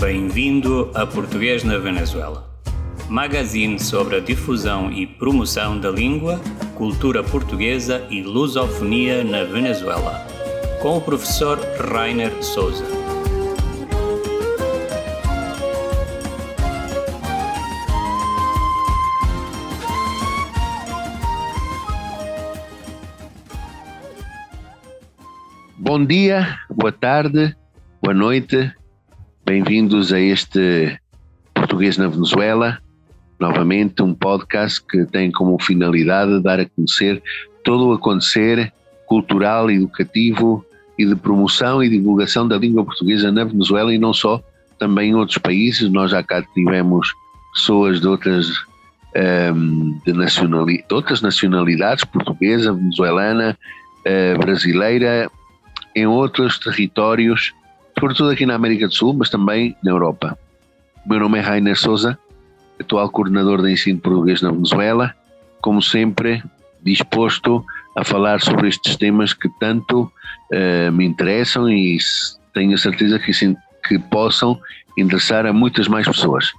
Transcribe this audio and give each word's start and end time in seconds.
Bem-vindo 0.00 0.90
a 0.92 1.06
Português 1.06 1.62
na 1.62 1.78
Venezuela. 1.78 2.50
Magazine 3.08 3.78
sobre 3.78 4.16
a 4.16 4.20
difusão 4.20 4.90
e 4.90 5.06
promoção 5.06 5.78
da 5.78 5.88
língua, 5.88 6.40
cultura 6.74 7.22
portuguesa 7.22 8.04
e 8.10 8.20
lusofonia 8.20 9.22
na 9.22 9.44
Venezuela. 9.44 10.26
Com 10.82 10.96
o 10.96 11.00
professor 11.00 11.60
Rainer 11.78 12.42
Souza. 12.42 12.84
Bom 25.78 26.04
dia, 26.04 26.58
boa 26.68 26.90
tarde, 26.90 27.56
boa 28.02 28.12
noite, 28.12 28.74
bem-vindos 29.46 30.10
a 30.10 30.18
este 30.18 30.98
Português 31.52 31.98
na 31.98 32.08
Venezuela, 32.08 32.78
novamente 33.38 34.02
um 34.02 34.14
podcast 34.14 34.82
que 34.82 35.04
tem 35.04 35.30
como 35.30 35.60
finalidade 35.62 36.42
dar 36.42 36.60
a 36.60 36.66
conhecer 36.66 37.22
todo 37.62 37.88
o 37.88 37.92
acontecer 37.92 38.72
cultural, 39.06 39.70
educativo 39.70 40.64
e 40.98 41.04
de 41.04 41.14
promoção 41.14 41.82
e 41.82 41.90
divulgação 41.90 42.48
da 42.48 42.56
língua 42.56 42.84
portuguesa 42.84 43.30
na 43.30 43.44
Venezuela 43.44 43.94
e 43.94 43.98
não 43.98 44.14
só, 44.14 44.42
também 44.78 45.10
em 45.10 45.14
outros 45.14 45.36
países. 45.36 45.90
Nós 45.90 46.10
já 46.10 46.22
cá 46.22 46.42
tivemos 46.54 47.12
pessoas 47.52 48.00
de 48.00 48.08
outras, 48.08 48.48
um, 49.54 49.98
de, 50.06 50.12
nacionali 50.14 50.84
de 50.88 50.94
outras 50.94 51.20
nacionalidades, 51.20 52.02
portuguesa, 52.04 52.72
venezuelana, 52.72 53.58
uh, 54.06 54.38
brasileira, 54.38 55.30
em 55.94 56.06
outros 56.06 56.58
territórios, 56.58 57.52
sobretudo 57.98 58.30
aqui 58.30 58.46
na 58.46 58.54
América 58.54 58.88
do 58.88 58.94
Sul, 58.94 59.14
mas 59.14 59.30
também 59.30 59.76
na 59.82 59.90
Europa. 59.90 60.38
O 61.04 61.08
meu 61.08 61.20
nome 61.20 61.38
é 61.38 61.42
Rainer 61.42 61.78
Souza, 61.78 62.18
atual 62.80 63.08
coordenador 63.10 63.62
de 63.62 63.72
ensino 63.72 64.00
português 64.00 64.42
na 64.42 64.50
Venezuela, 64.50 65.14
como 65.60 65.80
sempre 65.82 66.42
disposto 66.82 67.64
a 67.96 68.04
falar 68.04 68.40
sobre 68.40 68.68
estes 68.68 68.96
temas 68.96 69.32
que 69.32 69.48
tanto 69.60 70.02
uh, 70.02 70.92
me 70.92 71.04
interessam 71.04 71.70
e 71.70 71.96
tenho 72.52 72.76
certeza 72.76 73.18
que, 73.18 73.32
que 73.88 73.98
possam 73.98 74.58
interessar 74.98 75.46
a 75.46 75.52
muitas 75.52 75.88
mais 75.88 76.06
pessoas. 76.06 76.52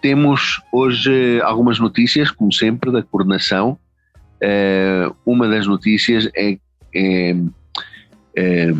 Temos 0.00 0.60
hoje 0.70 1.40
algumas 1.42 1.78
notícias, 1.78 2.30
como 2.30 2.52
sempre, 2.52 2.92
da 2.92 3.02
coordenação. 3.02 3.78
É, 4.40 5.10
uma 5.24 5.48
das 5.48 5.66
notícias 5.66 6.30
é 6.36 6.58
é, 6.94 7.34
é, 8.36 8.72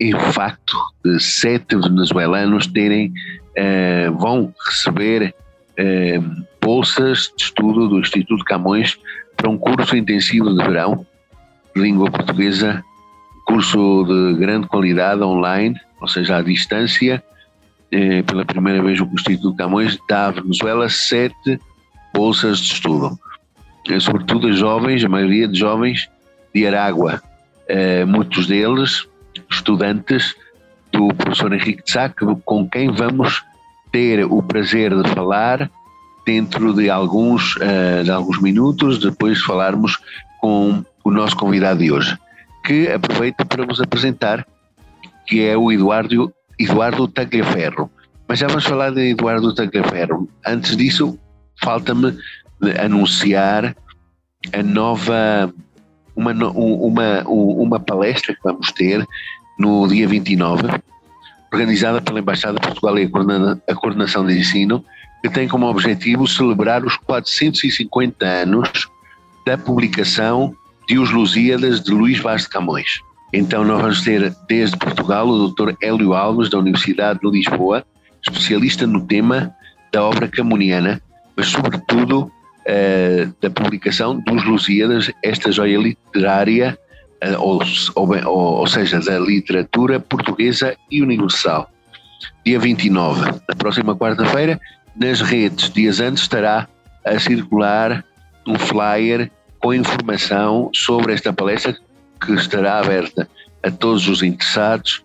o 0.00 0.20
facto 0.32 0.76
de 1.04 1.18
sete 1.20 1.76
venezuelanos 1.76 2.66
terem, 2.66 3.12
é, 3.54 4.10
vão 4.10 4.52
receber 4.68 5.34
é, 5.76 6.20
bolsas 6.60 7.32
de 7.36 7.44
estudo 7.44 7.88
do 7.88 8.00
Instituto 8.00 8.44
Camões 8.44 8.98
para 9.36 9.48
um 9.48 9.56
curso 9.56 9.96
intensivo 9.96 10.54
de 10.54 10.62
verão, 10.62 11.06
língua 11.74 12.10
portuguesa, 12.10 12.82
curso 13.46 14.04
de 14.04 14.38
grande 14.38 14.66
qualidade 14.66 15.22
online, 15.22 15.78
ou 16.00 16.08
seja, 16.08 16.38
à 16.38 16.42
distância. 16.42 17.22
É, 17.90 18.20
pela 18.22 18.44
primeira 18.44 18.82
vez 18.82 19.00
o 19.00 19.08
Instituto 19.14 19.56
Camões 19.56 19.96
dá 20.08 20.26
à 20.26 20.30
Venezuela 20.32 20.88
sete 20.88 21.60
bolsas 22.12 22.58
de 22.58 22.74
estudo, 22.74 23.16
é, 23.88 24.00
sobretudo 24.00 24.48
a 24.48 24.52
jovens, 24.52 25.04
a 25.04 25.08
maioria 25.08 25.46
de 25.46 25.58
jovens 25.58 26.10
de 26.52 26.66
Aragua, 26.66 27.22
eh, 27.68 28.04
muitos 28.04 28.46
deles 28.46 29.06
estudantes 29.50 30.34
do 30.92 31.08
professor 31.08 31.52
Henrique 31.52 31.84
de 31.84 31.90
Sá, 31.90 32.12
com 32.44 32.68
quem 32.68 32.90
vamos 32.90 33.42
ter 33.92 34.24
o 34.24 34.42
prazer 34.42 34.94
de 34.94 35.08
falar 35.10 35.70
dentro 36.26 36.74
de 36.74 36.90
alguns, 36.90 37.56
uh, 37.56 38.02
de 38.02 38.10
alguns 38.10 38.40
minutos, 38.40 38.98
depois 38.98 39.38
de 39.38 39.44
falarmos 39.44 39.98
com 40.40 40.84
o 41.04 41.10
nosso 41.10 41.36
convidado 41.36 41.80
de 41.80 41.92
hoje, 41.92 42.18
que 42.64 42.88
aproveito 42.88 43.46
para 43.46 43.64
vos 43.64 43.80
apresentar, 43.80 44.44
que 45.26 45.46
é 45.46 45.56
o 45.56 45.70
Eduardo, 45.70 46.32
Eduardo 46.58 47.06
Tagliaferro. 47.06 47.90
Mas 48.28 48.40
já 48.40 48.48
vamos 48.48 48.64
falar 48.64 48.90
de 48.90 49.10
Eduardo 49.10 49.54
Tagliaferro. 49.54 50.28
Antes 50.44 50.76
disso, 50.76 51.16
falta-me 51.62 52.18
anunciar 52.80 53.76
a 54.52 54.62
nova 54.62 55.52
uma, 56.16 56.32
uma, 56.32 57.22
uma 57.26 57.78
palestra 57.78 58.34
que 58.34 58.40
vamos 58.42 58.72
ter 58.72 59.06
no 59.58 59.86
dia 59.86 60.08
29, 60.08 60.68
organizada 61.52 62.00
pela 62.00 62.18
Embaixada 62.18 62.58
de 62.58 62.66
Portugal 62.66 62.98
e 62.98 63.10
a 63.68 63.74
Coordenação 63.74 64.26
de 64.26 64.38
Ensino, 64.38 64.84
que 65.22 65.30
tem 65.30 65.46
como 65.46 65.66
objetivo 65.66 66.26
celebrar 66.26 66.84
os 66.84 66.96
450 66.96 68.26
anos 68.26 68.88
da 69.46 69.56
publicação 69.56 70.54
de 70.88 70.98
Os 70.98 71.10
Lusíadas 71.10 71.82
de 71.82 71.90
Luís 71.90 72.18
Vaz 72.18 72.42
de 72.42 72.48
Camões. 72.48 73.00
Então 73.32 73.64
nós 73.64 73.80
vamos 73.80 74.02
ter 74.02 74.34
desde 74.48 74.76
Portugal 74.76 75.28
o 75.28 75.48
Dr. 75.48 75.72
Hélio 75.82 76.14
Alves 76.14 76.48
da 76.48 76.58
Universidade 76.58 77.20
de 77.20 77.30
Lisboa, 77.30 77.84
especialista 78.22 78.86
no 78.86 79.04
tema 79.04 79.54
da 79.92 80.04
obra 80.04 80.28
camoniana, 80.28 81.00
mas 81.36 81.48
sobretudo 81.48 82.30
uh, 82.66 83.34
da 83.40 83.50
publicação 83.50 84.18
dos 84.20 84.44
Lusíadas, 84.44 85.10
esta 85.22 85.50
joia 85.52 85.78
literária, 85.78 86.78
uh, 87.24 87.40
ou, 87.40 87.60
ou, 87.94 88.28
ou, 88.58 88.66
seja, 88.66 89.00
da 89.00 89.18
literatura 89.18 90.00
portuguesa 90.00 90.76
e 90.90 91.02
universal. 91.02 91.70
Dia 92.44 92.58
29, 92.58 93.22
na 93.48 93.54
próxima 93.56 93.96
quarta-feira, 93.96 94.60
nas 94.96 95.20
redes, 95.20 95.70
dias 95.70 96.00
antes, 96.00 96.22
estará 96.22 96.68
a 97.04 97.18
circular 97.18 98.04
um 98.46 98.58
flyer 98.58 99.30
com 99.60 99.74
informação 99.74 100.70
sobre 100.74 101.12
esta 101.12 101.32
palestra 101.32 101.76
que 102.20 102.32
estará 102.32 102.78
aberta 102.78 103.28
a 103.62 103.70
todos 103.70 104.08
os 104.08 104.22
interessados 104.22 105.02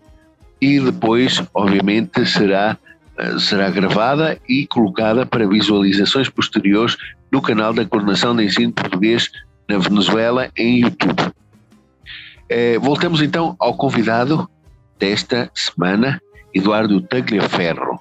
e 0.61 0.79
depois, 0.79 1.43
obviamente, 1.53 2.25
será 2.25 2.77
eh, 3.17 3.39
será 3.39 3.69
gravada 3.69 4.39
e 4.47 4.65
colocada 4.67 5.25
para 5.25 5.47
visualizações 5.47 6.29
posteriores 6.29 6.97
no 7.31 7.41
canal 7.41 7.73
da 7.73 7.85
Coordenação 7.85 8.35
de 8.35 8.45
Ensino 8.45 8.73
Português 8.73 9.31
na 9.69 9.77
Venezuela 9.77 10.49
em 10.57 10.81
YouTube. 10.81 11.31
Eh, 12.49 12.77
voltamos 12.79 13.21
então 13.21 13.55
ao 13.57 13.75
convidado 13.75 14.49
desta 14.99 15.49
semana, 15.55 16.21
Eduardo 16.53 17.01
Tagliaferro, 17.01 17.99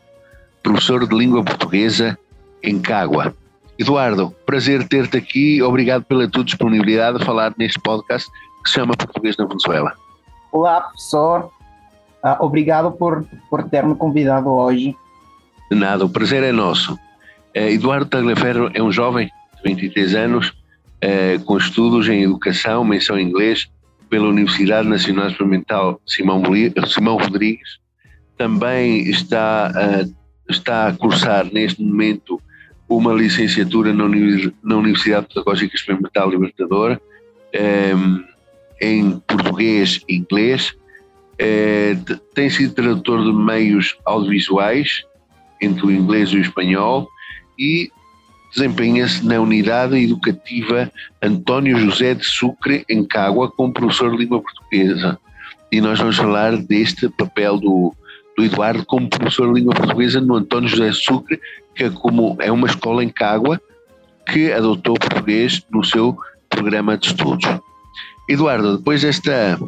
professor 0.63 1.07
de 1.07 1.17
língua 1.17 1.45
portuguesa 1.45 2.19
em 2.63 2.81
Cágua. 2.81 3.35
Eduardo, 3.79 4.35
prazer 4.45 4.87
ter-te 4.89 5.17
aqui, 5.17 5.63
obrigado 5.63 6.05
pela 6.05 6.29
tua 6.29 6.45
disponibilidade 6.45 7.23
a 7.23 7.25
falar 7.25 7.55
neste 7.57 7.79
podcast 7.81 8.29
que 8.63 8.69
se 8.69 8.75
chama 8.75 8.97
Português 8.97 9.37
na 9.37 9.47
Venezuela. 9.47 9.95
Olá, 10.53 10.81
professor. 10.81 11.51
Uh, 12.23 12.45
obrigado 12.45 12.93
por, 12.93 13.25
por 13.49 13.63
ter 13.71 13.87
me 13.87 13.95
convidado 13.95 14.51
hoje. 14.51 14.95
De 15.71 15.79
nada, 15.79 16.05
o 16.05 16.11
prazer 16.11 16.43
é 16.43 16.53
nosso. 16.53 16.99
Uh, 17.57 17.71
Eduardo 17.71 18.07
Tagliaferro 18.07 18.71
é 18.75 18.83
um 18.83 18.93
jovem 18.93 19.27
de 19.57 19.63
23 19.63 20.15
anos, 20.15 20.49
uh, 20.49 21.45
com 21.45 21.57
estudos 21.57 22.09
em 22.09 22.23
educação, 22.23 22.85
menção 22.85 23.19
em 23.19 23.27
inglês, 23.27 23.71
pela 24.09 24.29
Universidade 24.29 24.89
Nacional 24.89 25.29
Experimental 25.29 26.01
Simão, 26.07 26.43
Simão 26.87 27.17
Rodrigues. 27.17 27.79
Também 28.37 29.09
está, 29.09 29.71
está 30.49 30.89
a 30.89 30.93
cursar 30.93 31.47
neste 31.53 31.83
momento 31.83 32.41
uma 32.89 33.13
licenciatura 33.13 33.93
na, 33.93 34.05
Universidade 34.05 35.29
Pedagógica 35.29 35.77
Experimental 35.77 36.29
Libertadora, 36.29 37.01
um, 37.97 38.25
em 38.81 39.21
português 39.21 40.01
e 40.09 40.17
inglês, 40.17 40.75
é, 41.39 41.97
tem 42.35 42.51
sido 42.51 42.75
tradutor 42.75 43.25
de 43.25 43.33
meios 43.33 43.97
audiovisuais, 44.05 45.05
entre 45.61 45.87
o 45.87 45.91
inglês 45.91 46.31
e 46.31 46.37
o 46.37 46.41
espanhol, 46.41 47.09
e 47.61 47.91
desempenha-se 48.53 49.25
na 49.25 49.39
unidade 49.39 49.97
educativa 50.03 50.91
António 51.23 51.79
José 51.79 52.15
de 52.15 52.25
Sucre, 52.25 52.85
em 52.89 53.05
Cágua, 53.05 53.51
como 53.51 53.73
professor 53.73 54.11
de 54.11 54.17
língua 54.17 54.41
portuguesa. 54.41 55.19
E 55.71 55.81
nós 55.81 55.99
vamos 55.99 56.17
falar 56.17 56.57
deste 56.57 57.09
papel 57.11 57.59
do, 57.59 57.95
do 58.37 58.45
Eduardo 58.45 58.85
como 58.87 59.09
professor 59.09 59.53
de 59.53 59.61
língua 59.61 59.75
portuguesa 59.75 60.21
no 60.21 60.37
António 60.37 60.69
José 60.69 60.89
de 60.89 60.97
Sucre, 60.97 61.41
que 61.77 61.85
é, 61.85 61.91
como, 61.91 62.37
é 62.41 62.51
uma 62.51 62.67
escola 62.67 63.05
em 63.05 63.11
Cágua 63.11 63.61
que 64.27 64.51
adotou 64.51 64.95
português 64.95 65.63
no 65.71 65.85
seu 65.85 66.17
programa 66.49 66.97
de 66.97 67.09
estudos. 67.09 67.47
Eduardo, 68.29 68.79
depois 68.79 69.03
desta 69.03 69.59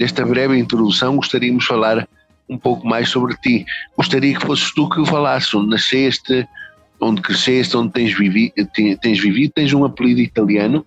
desta 0.00 0.24
breve 0.24 0.58
introdução, 0.58 1.16
gostaríamos 1.16 1.62
de 1.62 1.68
falar 1.68 2.08
um 2.48 2.56
pouco 2.56 2.86
mais 2.86 3.10
sobre 3.10 3.36
ti. 3.36 3.66
Gostaria 3.96 4.34
que 4.34 4.46
fosses 4.46 4.72
tu 4.72 4.88
que 4.88 5.04
falasses 5.04 5.52
onde 5.54 5.68
nasceste, 5.68 6.48
onde 7.00 7.22
cresceste, 7.22 7.76
onde 7.76 7.92
tens, 7.92 8.16
vivi, 8.16 8.52
tens 9.00 9.20
vivido, 9.20 9.52
tens 9.54 9.72
um 9.72 9.84
apelido 9.84 10.20
italiano, 10.20 10.84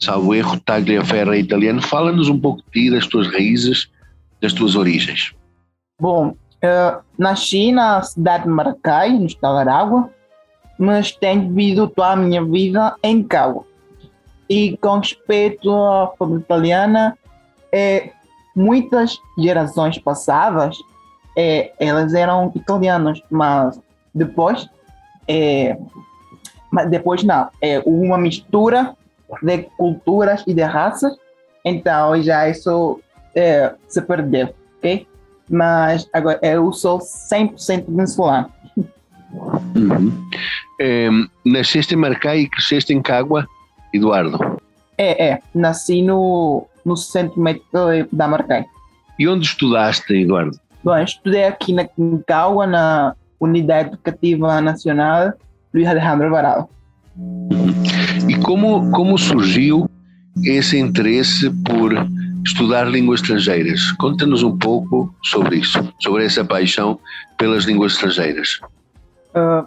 salvo 0.00 0.34
erro, 0.34 0.58
Tagliaferra 0.60 1.36
italiano. 1.36 1.82
Fala-nos 1.82 2.28
um 2.28 2.38
pouco 2.38 2.62
de 2.62 2.70
ti, 2.70 2.90
das 2.90 3.06
tuas 3.06 3.26
raízes, 3.28 3.90
das 4.40 4.52
tuas 4.52 4.74
origens. 4.74 5.32
Bom, 6.00 6.34
Uh, 6.64 7.02
nasci 7.18 7.70
na 7.72 8.00
cidade 8.00 8.44
de 8.44 8.48
Maracai, 8.48 9.10
no 9.10 9.26
estado 9.26 9.62
de 9.62 9.68
Aragua, 9.68 10.08
mas 10.78 11.12
tenho 11.12 11.52
vivido 11.52 11.86
toda 11.88 12.12
a 12.12 12.16
minha 12.16 12.42
vida 12.42 12.96
em 13.02 13.22
Cagua. 13.22 13.66
E 14.48 14.74
com 14.78 14.98
respeito 14.98 15.70
à 15.70 16.12
família 16.18 16.40
italiana, 16.40 17.18
é, 17.70 18.12
muitas 18.56 19.18
gerações 19.38 19.98
passadas, 19.98 20.78
é, 21.36 21.70
elas 21.78 22.14
eram 22.14 22.50
italianas, 22.54 23.20
mas 23.30 23.78
depois, 24.14 24.66
é, 25.28 25.76
mas 26.70 26.90
depois 26.90 27.22
não, 27.22 27.48
é 27.60 27.80
uma 27.86 28.18
mistura 28.18 28.94
de 29.42 29.58
culturas 29.76 30.42
e 30.46 30.54
de 30.54 30.62
raças, 30.62 31.12
então 31.64 32.20
já 32.22 32.48
isso 32.48 33.00
é, 33.34 33.72
se 33.88 34.02
perdeu, 34.02 34.54
ok? 34.78 35.06
Mas 35.48 36.08
agora 36.12 36.38
eu 36.42 36.72
sou 36.72 36.98
100% 36.98 37.84
venezuelano. 37.88 38.50
Uhum. 39.74 40.30
É, 40.80 41.08
nasceste 41.44 41.94
em 41.94 41.98
Marcai 41.98 42.40
e 42.40 42.48
cresceste 42.48 42.92
em 42.92 43.02
Cágua, 43.02 43.46
Eduardo? 43.92 44.38
É, 44.96 45.28
é. 45.30 45.40
Nasci 45.54 46.02
no, 46.02 46.66
no 46.84 46.96
centro 46.96 47.42
da 48.12 48.28
Marcai. 48.28 48.64
E 49.18 49.28
onde 49.28 49.46
estudaste, 49.46 50.12
Eduardo? 50.14 50.58
Bom, 50.82 50.96
estudei 50.98 51.44
aqui 51.44 51.72
na 51.72 51.88
Cágua, 52.26 52.66
na 52.66 53.16
Unidade 53.40 53.88
Educativa 53.88 54.60
Nacional 54.60 55.34
Luiz 55.72 55.86
Alejandro 55.88 56.26
Alvarado. 56.26 56.68
E 58.28 58.36
como, 58.38 58.90
como 58.92 59.18
surgiu 59.18 59.88
esse 60.44 60.78
interesse 60.78 61.50
por 61.64 61.92
estudar 62.44 62.84
línguas 62.88 63.20
estrangeiras. 63.20 63.92
Conta-nos 63.92 64.42
um 64.42 64.56
pouco 64.56 65.12
sobre 65.24 65.56
isso, 65.56 65.78
sobre 66.00 66.26
essa 66.26 66.44
paixão 66.44 66.98
pelas 67.38 67.64
línguas 67.64 67.92
estrangeiras. 67.92 68.60
Uh, 69.34 69.66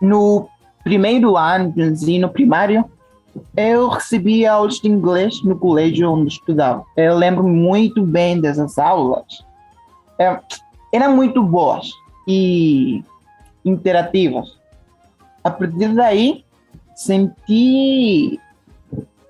no 0.00 0.48
primeiro 0.84 1.36
ano 1.36 1.72
de 1.72 1.82
ensino 1.82 2.28
primário, 2.28 2.84
eu 3.56 3.88
recebi 3.88 4.46
aulas 4.46 4.74
de 4.74 4.88
inglês 4.88 5.42
no 5.42 5.56
colégio 5.56 6.10
onde 6.10 6.32
estudava. 6.32 6.84
Eu 6.96 7.16
lembro 7.16 7.44
muito 7.44 8.02
bem 8.02 8.40
dessas 8.40 8.78
aulas. 8.78 9.44
É, 10.18 10.38
eram 10.92 11.14
muito 11.16 11.42
boas 11.42 11.90
e 12.28 13.02
interativas. 13.64 14.58
A 15.42 15.50
partir 15.50 15.94
daí, 15.94 16.44
senti 16.94 18.38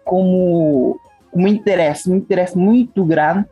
como 0.04 0.98
um 1.32 1.46
interesse, 1.46 2.10
um 2.10 2.16
interesse 2.16 2.58
muito 2.58 3.04
grande 3.04 3.46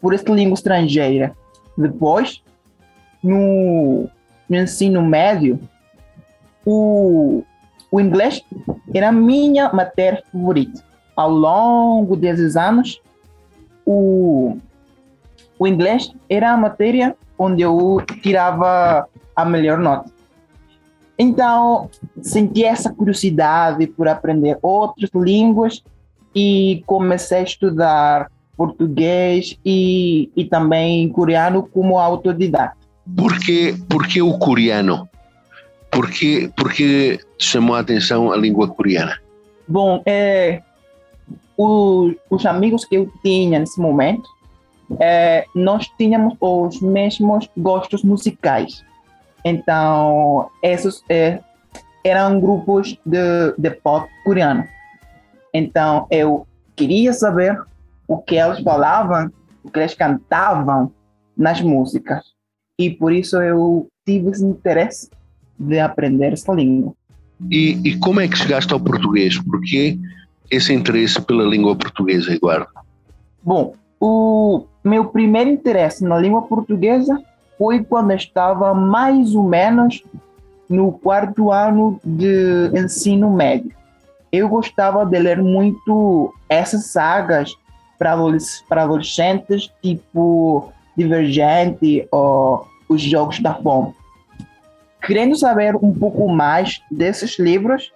por 0.00 0.14
essa 0.14 0.30
língua 0.30 0.54
estrangeira. 0.54 1.34
Depois, 1.76 2.40
no, 3.22 4.08
no 4.48 4.56
ensino 4.56 5.02
médio, 5.02 5.58
o, 6.64 7.42
o 7.90 8.00
inglês 8.00 8.42
era 8.94 9.08
a 9.08 9.12
minha 9.12 9.72
matéria 9.72 10.22
favorita. 10.30 10.84
Ao 11.16 11.30
longo 11.30 12.16
desses 12.16 12.56
anos, 12.56 13.00
o, 13.84 14.56
o 15.58 15.66
inglês 15.66 16.12
era 16.28 16.52
a 16.52 16.56
matéria 16.56 17.16
onde 17.38 17.62
eu 17.62 18.02
tirava 18.22 19.08
a 19.34 19.44
melhor 19.44 19.78
nota. 19.78 20.10
Então, 21.18 21.88
senti 22.22 22.64
essa 22.64 22.92
curiosidade 22.92 23.86
por 23.86 24.08
aprender 24.08 24.58
outras 24.60 25.10
línguas 25.14 25.82
e 26.34 26.82
comecei 26.86 27.38
a 27.38 27.42
estudar 27.42 28.30
português 28.56 29.58
e, 29.64 30.30
e 30.34 30.44
também 30.44 31.08
coreano 31.08 31.68
como 31.72 31.98
autodidata. 31.98 32.76
Por 33.16 33.38
que, 33.38 33.74
por 33.88 34.06
que 34.06 34.22
o 34.22 34.38
coreano? 34.38 35.08
Por 35.90 36.10
que, 36.10 36.50
por 36.56 36.72
que 36.72 37.20
chamou 37.38 37.76
a 37.76 37.80
atenção 37.80 38.32
a 38.32 38.36
língua 38.36 38.66
coreana? 38.68 39.20
Bom, 39.68 40.02
é, 40.04 40.62
os, 41.56 42.14
os 42.28 42.46
amigos 42.46 42.84
que 42.84 42.96
eu 42.96 43.10
tinha 43.22 43.58
nesse 43.60 43.80
momento, 43.80 44.28
é, 45.00 45.44
nós 45.54 45.88
tínhamos 45.96 46.36
os 46.40 46.80
mesmos 46.80 47.48
gostos 47.56 48.02
musicais. 48.02 48.84
Então, 49.44 50.48
esses 50.62 51.02
é, 51.08 51.40
eram 52.04 52.40
grupos 52.40 52.98
de, 53.04 53.54
de 53.58 53.70
pop 53.70 54.08
coreano. 54.24 54.64
Então, 55.52 56.06
eu 56.10 56.46
queria 56.74 57.12
saber 57.12 57.58
o 58.08 58.18
que 58.18 58.36
eles 58.36 58.60
falavam, 58.60 59.30
o 59.62 59.70
que 59.70 59.78
eles 59.78 59.94
cantavam 59.94 60.92
nas 61.36 61.60
músicas. 61.60 62.24
E 62.78 62.90
por 62.90 63.12
isso 63.12 63.40
eu 63.40 63.88
tive 64.04 64.30
esse 64.30 64.44
interesse 64.44 65.08
de 65.58 65.78
aprender 65.78 66.32
essa 66.32 66.52
língua. 66.52 66.92
E, 67.50 67.80
e 67.84 67.98
como 67.98 68.20
é 68.20 68.28
que 68.28 68.36
chegaste 68.36 68.72
ao 68.72 68.80
português? 68.80 69.38
Por 69.40 69.60
que 69.60 69.98
esse 70.50 70.72
interesse 70.72 71.20
pela 71.20 71.44
língua 71.44 71.76
portuguesa, 71.76 72.32
Eduardo? 72.32 72.68
Bom, 73.42 73.74
o 74.00 74.66
meu 74.84 75.06
primeiro 75.06 75.50
interesse 75.50 76.04
na 76.04 76.18
língua 76.18 76.42
portuguesa 76.42 77.20
foi 77.58 77.82
quando 77.82 78.12
estava 78.12 78.74
mais 78.74 79.34
ou 79.34 79.44
menos 79.44 80.02
no 80.68 80.92
quarto 80.92 81.50
ano 81.50 81.98
de 82.04 82.70
ensino 82.74 83.30
médio 83.30 83.72
eu 84.34 84.48
gostava 84.48 85.06
de 85.06 85.16
ler 85.16 85.40
muito 85.40 86.34
essas 86.48 86.86
sagas 86.86 87.54
para 87.96 88.82
adolescentes, 88.82 89.70
tipo 89.80 90.72
Divergente 90.96 92.08
ou 92.10 92.66
Os 92.88 93.00
Jogos 93.00 93.38
da 93.38 93.54
Fome. 93.54 93.94
Querendo 95.00 95.36
saber 95.36 95.76
um 95.76 95.94
pouco 95.94 96.28
mais 96.28 96.82
desses 96.90 97.38
livros, 97.38 97.92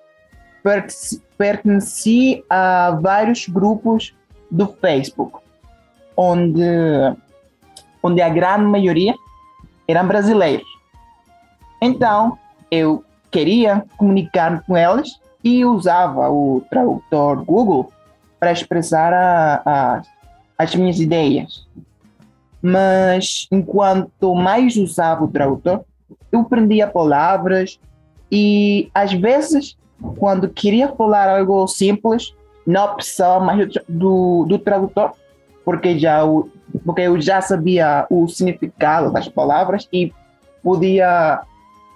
pertenci 1.37 2.45
a 2.49 2.97
vários 3.01 3.49
grupos 3.49 4.15
do 4.49 4.69
Facebook, 4.81 5.41
onde, 6.21 6.65
onde 8.03 8.21
a 8.21 8.29
grande 8.29 8.65
maioria 8.65 9.15
eram 9.87 10.09
brasileiros. 10.09 10.67
Então, 11.81 12.37
eu 12.69 13.05
queria 13.31 13.85
comunicar 13.97 14.65
com 14.65 14.77
eles 14.77 15.21
e 15.45 15.65
usava 15.65 16.29
o 16.29 16.61
tradutor 16.69 17.45
Google 17.45 17.93
para 18.41 18.51
expressar 18.51 19.13
a, 19.13 19.63
a, 19.65 20.03
as 20.59 20.75
minhas 20.75 20.99
ideias. 20.99 21.69
Mas 22.61 23.47
enquanto 23.53 24.35
mais 24.35 24.77
usava 24.77 25.25
o 25.25 25.29
tradutor, 25.29 25.85
eu 26.33 26.41
aprendia 26.41 26.89
palavras 26.89 27.79
e 28.31 28.91
às 28.93 29.13
vezes, 29.13 29.79
quando 30.19 30.49
queria 30.49 30.89
falar 30.89 31.39
algo 31.39 31.65
simples, 31.69 32.35
não 32.67 32.97
precisava 32.97 33.45
mais 33.45 33.73
do, 33.89 34.45
do 34.47 34.59
tradutor, 34.59 35.13
porque, 35.69 35.99
já 35.99 36.25
o, 36.25 36.49
porque 36.83 37.03
eu 37.03 37.21
já 37.21 37.43
sabia 37.43 38.07
o 38.09 38.27
significado 38.27 39.13
das 39.13 39.29
palavras 39.29 39.87
e 39.93 40.11
podia 40.63 41.43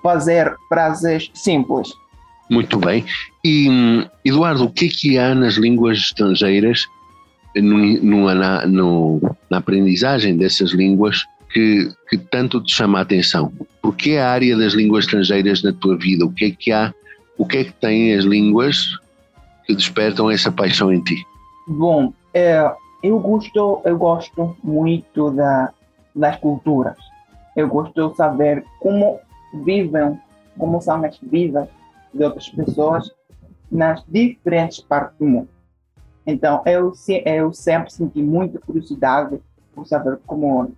fazer 0.02 0.54
frases 0.68 1.30
simples. 1.32 1.88
Muito 2.50 2.78
bem. 2.78 3.02
E, 3.42 4.06
Eduardo, 4.22 4.64
o 4.64 4.70
que 4.70 4.84
é 4.84 4.88
que 4.90 5.18
há 5.18 5.34
nas 5.34 5.54
línguas 5.54 5.96
estrangeiras, 5.96 6.84
no, 7.56 7.78
no, 8.02 8.34
na, 8.34 8.66
no, 8.66 9.36
na 9.48 9.56
aprendizagem 9.56 10.36
dessas 10.36 10.72
línguas, 10.72 11.24
que, 11.50 11.90
que, 12.10 12.18
tanto 12.18 12.62
te 12.62 12.74
chama 12.74 12.98
a 12.98 13.02
atenção? 13.02 13.50
Por 13.80 13.96
que 13.96 14.18
a 14.18 14.28
área 14.28 14.54
das 14.54 14.74
línguas 14.74 15.06
estrangeiras 15.06 15.62
na 15.62 15.72
tua 15.72 15.96
vida? 15.96 16.26
O 16.26 16.30
que 16.30 16.44
é 16.44 16.50
que 16.50 16.70
há? 16.70 16.92
O 17.38 17.46
que 17.46 17.56
é 17.56 17.64
que 17.64 17.72
têm 17.72 18.12
as 18.12 18.26
línguas 18.26 18.98
que 19.66 19.74
despertam 19.74 20.30
essa 20.30 20.52
paixão 20.52 20.92
em 20.92 21.02
ti? 21.02 21.16
Bom, 21.66 22.12
é, 22.34 22.70
eu 23.02 23.18
gosto, 23.18 23.82
eu 23.84 23.98
gosto 23.98 24.56
muito 24.62 25.30
da, 25.30 25.72
das 26.14 26.36
culturas. 26.36 26.96
Eu 27.56 27.68
gosto 27.68 28.08
de 28.08 28.16
saber 28.16 28.64
como 28.78 29.18
vivem, 29.64 30.20
como 30.56 30.80
são 30.80 31.04
as 31.04 31.18
vidas 31.18 31.68
de 32.14 32.24
outras 32.24 32.48
pessoas 32.48 33.10
nas 33.70 34.04
diferentes 34.06 34.80
partes 34.80 35.18
do 35.18 35.26
mundo. 35.26 35.48
Então, 36.26 36.62
eu, 36.66 36.92
eu 37.24 37.52
sempre 37.52 37.92
senti 37.92 38.22
muita 38.22 38.60
curiosidade 38.60 39.40
por 39.74 39.86
saber 39.86 40.18
como, 40.26 40.72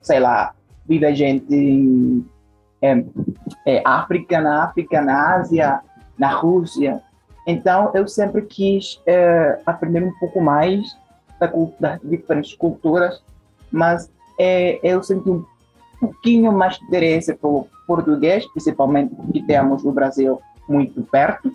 sei 0.00 0.20
lá, 0.20 0.54
vive 0.86 1.06
a 1.06 1.14
gente 1.14 1.54
em 1.54 2.26
é, 2.82 3.04
é, 3.66 3.82
África, 3.84 4.40
na 4.40 4.64
África, 4.64 5.00
na 5.00 5.36
Ásia, 5.36 5.80
na 6.18 6.28
Rússia. 6.28 7.02
Então, 7.46 7.90
eu 7.94 8.06
sempre 8.06 8.42
quis 8.42 9.00
é, 9.06 9.58
aprender 9.64 10.02
um 10.02 10.12
pouco 10.18 10.40
mais 10.40 10.96
da, 11.40 11.50
das 11.80 12.00
diferentes 12.02 12.54
culturas, 12.54 13.20
mas 13.72 14.10
é, 14.38 14.78
eu 14.82 15.02
senti 15.02 15.28
um 15.28 15.44
pouquinho 15.98 16.52
mais 16.52 16.78
de 16.78 16.84
interesse 16.84 17.34
pelo 17.34 17.66
português, 17.86 18.46
principalmente 18.52 19.14
que 19.32 19.42
temos 19.42 19.82
no 19.82 19.92
Brasil 19.92 20.38
muito 20.68 21.02
perto. 21.02 21.52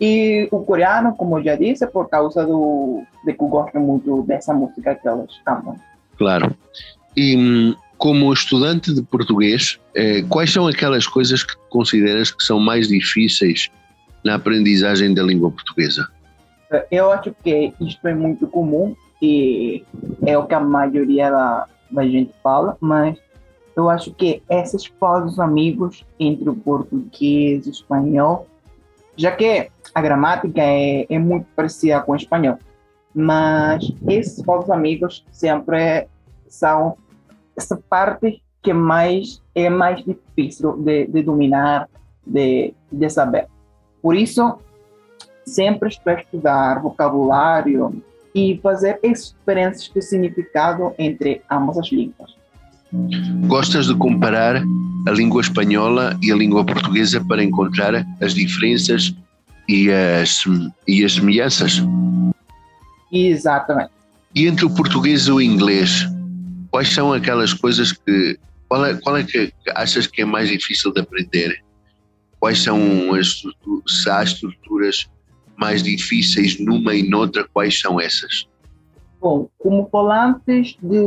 E 0.00 0.48
o 0.50 0.60
coreano, 0.60 1.14
como 1.14 1.38
eu 1.38 1.44
já 1.44 1.56
disse, 1.56 1.84
é 1.84 1.86
por 1.86 2.08
causa 2.08 2.46
do, 2.46 3.02
de 3.24 3.34
que 3.34 3.42
eu 3.42 3.48
gosto 3.48 3.78
muito 3.78 4.22
dessa 4.22 4.54
música 4.54 4.94
que 4.94 5.06
elas 5.06 5.30
cantam. 5.44 5.76
Claro. 6.16 6.54
E, 7.14 7.74
como 8.00 8.32
estudante 8.32 8.94
de 8.94 9.02
português, 9.02 9.78
eh, 9.94 10.22
quais 10.22 10.50
são 10.50 10.66
aquelas 10.66 11.06
coisas 11.06 11.44
que 11.44 11.54
consideras 11.68 12.30
que 12.30 12.42
são 12.42 12.58
mais 12.58 12.88
difíceis 12.88 13.68
na 14.24 14.36
aprendizagem 14.36 15.12
da 15.12 15.22
língua 15.22 15.50
portuguesa? 15.50 16.08
Eu 16.90 17.10
acho 17.10 17.34
que 17.42 17.74
isto 17.80 18.06
é 18.06 18.14
muito 18.14 18.46
comum 18.46 18.94
e 19.20 19.84
é 20.24 20.38
o 20.38 20.46
que 20.46 20.54
a 20.54 20.60
maioria 20.60 21.30
da, 21.30 21.66
da 21.90 22.04
gente 22.04 22.32
fala, 22.42 22.76
mas 22.80 23.18
eu 23.76 23.90
acho 23.90 24.12
que 24.14 24.42
esses 24.48 24.86
falsos 24.86 25.38
amigos 25.38 26.04
entre 26.18 26.48
o 26.48 26.54
português 26.54 27.66
e 27.66 27.70
o 27.70 27.72
espanhol, 27.72 28.46
já 29.16 29.32
que 29.32 29.68
a 29.94 30.00
gramática 30.00 30.60
é, 30.62 31.06
é 31.08 31.18
muito 31.18 31.46
parecida 31.56 32.00
com 32.00 32.12
o 32.12 32.16
espanhol, 32.16 32.58
mas 33.14 33.92
esses 34.08 34.44
falsos 34.44 34.70
amigos 34.70 35.24
sempre 35.32 36.06
são 36.48 36.96
essa 37.56 37.76
parte 37.88 38.42
que 38.62 38.72
mais 38.72 39.42
é 39.54 39.68
mais 39.68 40.04
difícil 40.04 40.76
de, 40.78 41.06
de 41.06 41.22
dominar, 41.22 41.88
de, 42.26 42.74
de 42.92 43.10
saber. 43.10 43.48
Por 44.02 44.14
isso, 44.14 44.58
sempre 45.44 45.88
estou 45.88 46.12
a 46.12 46.20
estudar 46.20 46.80
vocabulário 46.80 48.02
e 48.34 48.58
fazer 48.62 48.98
experiências 49.02 49.90
de 49.92 50.02
significado 50.02 50.94
entre 50.98 51.42
ambas 51.50 51.78
as 51.78 51.90
línguas. 51.90 52.34
Gostas 53.46 53.86
de 53.86 53.94
comparar 53.96 54.62
a 55.06 55.10
língua 55.10 55.40
espanhola 55.40 56.18
e 56.22 56.32
a 56.32 56.36
língua 56.36 56.64
portuguesa 56.64 57.24
para 57.24 57.42
encontrar 57.42 58.06
as 58.20 58.34
diferenças 58.34 59.14
e 59.68 59.90
as, 59.90 60.44
e 60.86 61.04
as 61.04 61.14
semelhanças? 61.14 61.82
Exatamente. 63.12 63.90
E 64.34 64.46
entre 64.46 64.64
o 64.64 64.74
português 64.74 65.26
e 65.26 65.32
o 65.32 65.40
inglês, 65.40 66.06
quais 66.70 66.92
são 66.92 67.12
aquelas 67.12 67.52
coisas 67.52 67.92
que. 67.92 68.38
Qual 68.68 68.84
é, 68.84 68.94
qual 68.94 69.16
é 69.16 69.24
que 69.24 69.52
achas 69.74 70.06
que 70.06 70.22
é 70.22 70.24
mais 70.24 70.48
difícil 70.48 70.92
de 70.92 71.00
aprender? 71.00 71.60
Quais 72.38 72.62
são 72.62 73.12
as 73.14 73.42
se 73.88 74.10
há 74.10 74.22
estruturas 74.22 75.08
mais 75.60 75.82
difíceis 75.82 76.58
numa 76.58 76.94
e 76.94 77.08
noutra, 77.08 77.46
quais 77.52 77.78
são 77.78 78.00
essas? 78.00 78.48
Bom, 79.20 79.48
como 79.58 79.86
falantes 79.92 80.76
de, 80.82 81.04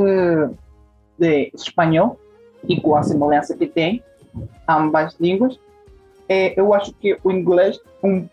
de 1.17 1.51
espanhol, 1.55 2.19
e 2.69 2.79
com 2.79 2.95
a 2.95 3.03
semelhança 3.03 3.57
que 3.57 3.65
tem, 3.65 4.03
ambas 4.69 5.15
línguas, 5.19 5.59
é, 6.29 6.57
eu 6.57 6.73
acho 6.73 6.93
que 6.93 7.17
o 7.23 7.31
inglês 7.31 7.79
é 8.01 8.07
um 8.07 8.29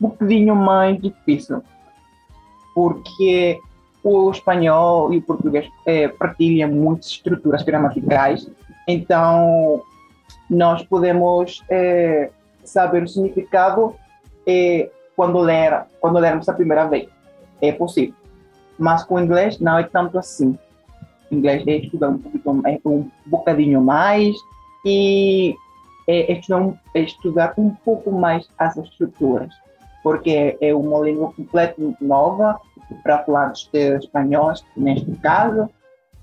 bocadinho 0.00 0.56
mais 0.56 1.00
difícil, 1.00 1.62
porque 2.74 3.58
o 4.02 4.30
espanhol 4.30 5.12
e 5.12 5.18
o 5.18 5.22
português 5.22 5.68
é, 5.84 6.08
partilham 6.08 6.70
muitas 6.70 7.08
estruturas 7.08 7.62
gramaticais, 7.62 8.48
então 8.86 9.82
nós 10.48 10.82
podemos 10.84 11.62
é, 11.68 12.30
saber 12.64 13.02
o 13.02 13.08
significado 13.08 13.94
é, 14.46 14.90
quando 15.18 15.40
ler 15.40 15.84
quando 16.00 16.20
lermos 16.20 16.48
a 16.48 16.52
primeira 16.52 16.86
vez, 16.86 17.08
é 17.60 17.72
possível. 17.72 18.14
Mas 18.78 19.02
com 19.02 19.16
o 19.16 19.20
inglês 19.20 19.58
não 19.58 19.76
é 19.76 19.82
tanto 19.82 20.16
assim. 20.16 20.56
O 21.28 21.34
inglês 21.34 21.66
é 21.66 21.78
estudar 21.78 22.10
um, 22.10 22.22
um 22.84 23.10
bocadinho 23.26 23.80
mais 23.80 24.36
e 24.84 25.56
é 26.06 26.32
estudar, 26.32 26.72
é 26.94 27.00
estudar 27.00 27.54
um 27.58 27.70
pouco 27.84 28.12
mais 28.12 28.48
as 28.56 28.76
estruturas, 28.76 29.52
porque 30.04 30.56
é 30.60 30.72
uma 30.72 31.00
língua 31.00 31.32
completamente 31.32 32.02
nova 32.02 32.56
para 33.02 33.24
falar 33.24 33.52
de 33.52 33.96
espanhóis, 33.96 34.64
neste 34.76 35.10
caso, 35.16 35.68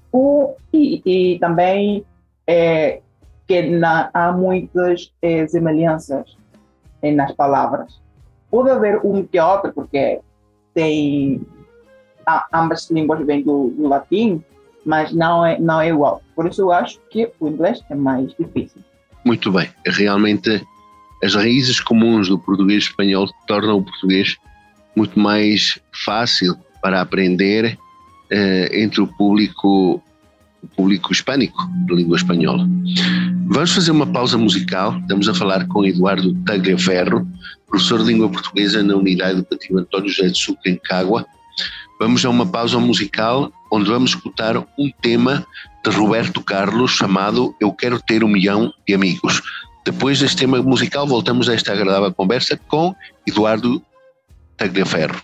o, 0.10 0.56
e, 0.72 1.02
e 1.06 1.40
também 1.40 2.06
é, 2.48 3.02
que 3.46 3.62
na, 3.62 4.10
há 4.14 4.32
muitas 4.32 5.14
é, 5.22 5.46
semelhanças 5.46 6.38
é, 7.02 7.12
nas 7.12 7.34
palavras. 7.34 8.05
Pode 8.56 8.72
haver 8.72 9.02
um 9.04 9.22
que 9.22 9.38
outro, 9.38 9.74
porque 9.74 10.22
tem 10.74 11.42
a, 12.26 12.48
ambas 12.54 12.90
línguas 12.90 13.26
vêm 13.26 13.44
do, 13.44 13.68
do, 13.72 13.90
latim, 13.90 14.42
mas 14.86 15.12
não 15.12 15.46
é, 15.46 15.60
não 15.60 15.82
é 15.82 15.90
igual. 15.90 16.22
Por 16.34 16.48
isso 16.48 16.62
eu 16.62 16.72
acho 16.72 16.98
que 17.10 17.30
o 17.38 17.50
inglês 17.50 17.84
é 17.90 17.96
mais 17.96 18.34
difícil. 18.40 18.82
Muito 19.26 19.52
bem. 19.52 19.70
Realmente 19.86 20.66
as 21.22 21.36
raízes 21.36 21.82
comuns 21.82 22.30
do 22.30 22.40
português 22.40 22.86
espanhol 22.86 23.28
tornam 23.46 23.80
o 23.80 23.84
português 23.84 24.38
muito 24.96 25.20
mais 25.20 25.78
fácil 26.06 26.56
para 26.82 27.02
aprender 27.02 27.78
eh, 28.32 28.70
entre 28.72 29.02
o 29.02 29.08
público 29.18 30.02
público 30.68 31.12
hispânico 31.12 31.58
de 31.88 31.96
língua 31.96 32.18
espanhola. 32.18 32.68
Vamos 33.48 33.72
fazer 33.72 33.92
uma 33.92 34.08
pausa 34.08 34.38
musical. 34.38 34.98
Estamos 35.00 35.30
a 35.30 35.34
falar 35.34 35.68
com 35.68 35.86
Eduardo 35.86 36.34
Tagliaferro, 36.46 37.28
professor 37.68 38.00
de 38.00 38.06
língua 38.06 38.30
portuguesa 38.30 38.82
na 38.84 38.96
Unidade 38.96 39.40
Educativa 39.40 39.80
António 39.80 40.10
José 40.10 40.30
de 40.30 40.38
Sucre, 40.38 40.72
em 40.72 40.78
Cágua. 40.78 41.26
Vamos 42.00 42.26
a 42.26 42.30
uma 42.30 42.46
pausa 42.46 42.80
musical 42.80 43.52
onde 43.72 43.90
vamos 43.90 44.12
escutar 44.12 44.58
um 44.58 44.90
tema 45.02 45.46
de 45.84 45.92
Roberto 45.92 46.42
Carlos 46.42 46.92
chamado 46.92 47.56
Eu 47.60 47.72
Quero 47.72 48.02
Ter 48.02 48.24
um 48.24 48.28
Milhão 48.28 48.74
de 48.88 48.94
Amigos. 48.94 49.42
Depois 49.86 50.20
deste 50.20 50.38
tema 50.38 50.62
musical, 50.62 51.06
voltamos 51.06 51.48
a 51.48 51.54
esta 51.54 51.72
agradável 51.72 52.12
conversa 52.14 52.60
com 52.68 52.96
Eduardo 53.28 53.82
Tagliaferro. 54.58 55.22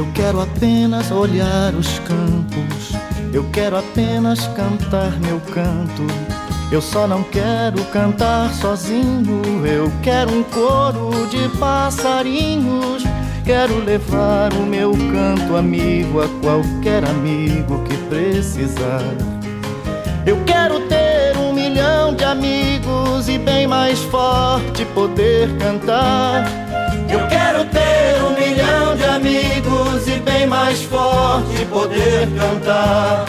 Eu 0.00 0.06
quero 0.14 0.40
apenas 0.40 1.10
olhar 1.10 1.74
os 1.74 1.98
campos, 1.98 2.92
eu 3.34 3.44
quero 3.52 3.76
apenas 3.76 4.46
cantar 4.56 5.10
meu 5.20 5.38
canto. 5.52 6.06
Eu 6.72 6.80
só 6.80 7.06
não 7.06 7.22
quero 7.22 7.84
cantar 7.92 8.50
sozinho, 8.54 9.42
eu 9.66 9.92
quero 10.02 10.32
um 10.32 10.42
coro 10.42 11.10
de 11.28 11.46
passarinhos. 11.58 13.04
Quero 13.44 13.84
levar 13.84 14.54
o 14.54 14.62
meu 14.62 14.92
canto 14.92 15.54
amigo 15.54 16.22
a 16.22 16.28
qualquer 16.40 17.04
amigo 17.04 17.84
que 17.84 17.94
precisar. 18.08 19.04
Eu 20.24 20.42
quero 20.46 20.80
ter 20.88 21.36
um 21.36 21.52
milhão 21.52 22.14
de 22.14 22.24
amigos 22.24 23.28
e 23.28 23.36
bem 23.36 23.66
mais 23.66 23.98
forte 24.04 24.82
poder 24.94 25.54
cantar. 25.58 26.46
Eu 27.06 27.28
quero 27.28 27.66
ter 27.66 28.22
um 28.24 28.30
milhão 28.32 28.96
de 28.96 29.04
amigos 29.04 29.79
bem 30.20 30.46
mais 30.46 30.82
forte 30.82 31.64
poder 31.66 32.28
cantar. 32.36 33.26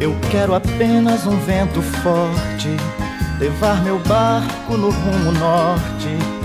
Eu 0.00 0.14
quero 0.30 0.54
apenas 0.54 1.26
um 1.26 1.38
vento 1.40 1.82
forte, 1.82 2.68
levar 3.38 3.82
meu 3.82 3.98
barco 4.00 4.76
no 4.76 4.90
rumo 4.90 5.32
norte. 5.32 6.35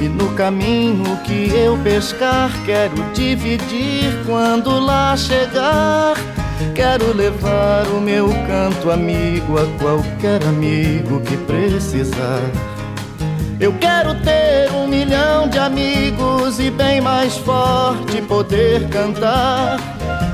E 0.00 0.08
no 0.08 0.32
caminho 0.34 1.14
que 1.24 1.54
eu 1.54 1.76
pescar, 1.84 2.50
quero 2.64 2.94
dividir 3.12 4.24
quando 4.24 4.80
lá 4.80 5.14
chegar. 5.14 6.16
Quero 6.74 7.14
levar 7.14 7.86
o 7.88 8.00
meu 8.00 8.30
canto 8.46 8.90
amigo 8.90 9.58
a 9.58 9.66
qualquer 9.78 10.42
amigo 10.44 11.20
que 11.20 11.36
precisar. 11.36 12.40
Eu 13.60 13.74
quero 13.74 14.14
ter 14.22 14.72
um 14.72 14.86
milhão 14.86 15.46
de 15.48 15.58
amigos 15.58 16.58
e 16.58 16.70
bem 16.70 17.02
mais 17.02 17.36
forte 17.36 18.22
poder 18.22 18.88
cantar. 18.88 19.78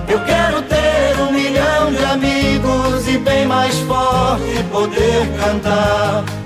Eu 0.09 0.21
quero 0.25 0.63
ter 0.63 1.21
um 1.21 1.33
milhão 1.33 1.91
de 1.91 2.05
amigos 2.05 3.09
e 3.09 3.19
bem 3.19 3.45
mais 3.47 3.77
forte 3.81 4.63
poder 4.71 5.27
cantar. 5.41 6.46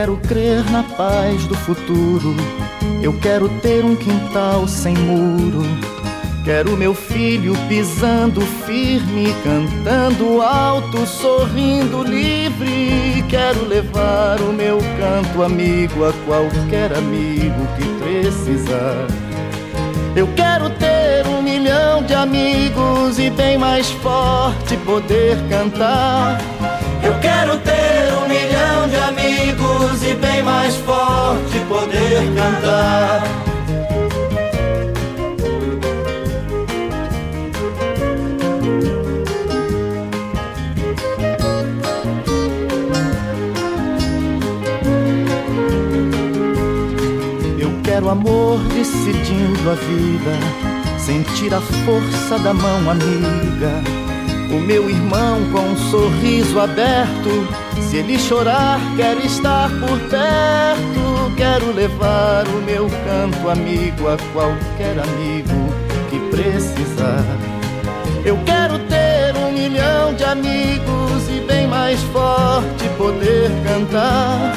Quero 0.00 0.16
crer 0.16 0.64
na 0.70 0.82
paz 0.82 1.44
do 1.44 1.54
futuro. 1.54 2.34
Eu 3.02 3.12
quero 3.20 3.50
ter 3.60 3.84
um 3.84 3.94
quintal 3.94 4.66
sem 4.66 4.94
muro. 4.94 5.60
Quero 6.42 6.74
meu 6.74 6.94
filho 6.94 7.52
pisando 7.68 8.40
firme, 8.40 9.34
cantando 9.44 10.40
alto, 10.40 11.06
sorrindo 11.06 12.02
livre. 12.02 13.22
Quero 13.28 13.66
levar 13.68 14.40
o 14.40 14.54
meu 14.54 14.78
canto 14.98 15.42
amigo 15.42 16.06
a 16.06 16.14
qualquer 16.24 16.96
amigo 16.96 17.60
que 17.76 17.84
precisar. 18.02 19.06
Eu 20.16 20.26
quero 20.34 20.70
ter 20.70 21.26
um 21.26 21.42
milhão 21.42 22.02
de 22.04 22.14
amigos 22.14 23.18
e 23.18 23.28
bem 23.28 23.58
mais 23.58 23.90
forte 23.90 24.78
poder 24.78 25.36
cantar. 25.50 26.40
Eu 27.04 27.18
quero 27.20 27.58
ter 27.58 28.14
um 28.14 28.26
milhão 28.26 28.88
de 28.88 28.96
amigos 28.96 29.19
e 29.82 30.14
bem 30.14 30.42
mais 30.42 30.76
forte 30.76 31.58
poder 31.68 32.22
cantar. 32.34 33.22
Eu 47.58 47.70
quero 47.82 48.08
amor 48.10 48.58
decidindo 48.74 49.70
a 49.70 49.74
vida, 49.74 50.98
sentir 50.98 51.54
a 51.54 51.60
força 51.60 52.38
da 52.38 52.52
mão 52.52 52.90
amiga 52.90 54.00
o 54.52 54.58
meu 54.58 54.90
irmão 54.90 55.38
com 55.52 55.60
um 55.60 55.76
sorriso 55.90 56.58
aberto. 56.58 57.59
Se 57.88 57.96
ele 57.96 58.18
chorar, 58.18 58.78
quero 58.96 59.24
estar 59.24 59.68
por 59.80 59.98
perto. 60.08 61.34
Quero 61.36 61.72
levar 61.72 62.46
o 62.48 62.62
meu 62.62 62.88
canto 62.88 63.48
amigo 63.48 64.08
a 64.08 64.16
qualquer 64.32 64.98
amigo 64.98 65.72
que 66.10 66.18
precisar. 66.30 67.24
Eu 68.24 68.36
quero 68.44 68.78
ter 68.80 69.34
um 69.36 69.52
milhão 69.52 70.14
de 70.14 70.24
amigos 70.24 71.28
e 71.28 71.40
bem 71.46 71.66
mais 71.66 72.00
forte 72.12 72.88
poder 72.98 73.50
cantar. 73.64 74.54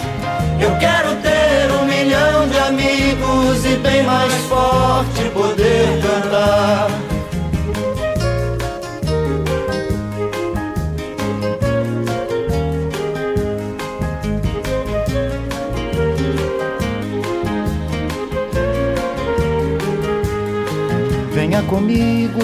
Eu 0.60 0.78
quero 0.78 1.16
ter 1.22 1.72
um 1.82 1.86
milhão 1.86 2.48
de 2.48 2.58
amigos 2.58 3.66
e 3.66 3.78
bem 3.78 4.04
mais 4.04 4.34
forte 4.48 5.30
poder 5.34 5.88
cantar. 6.02 7.13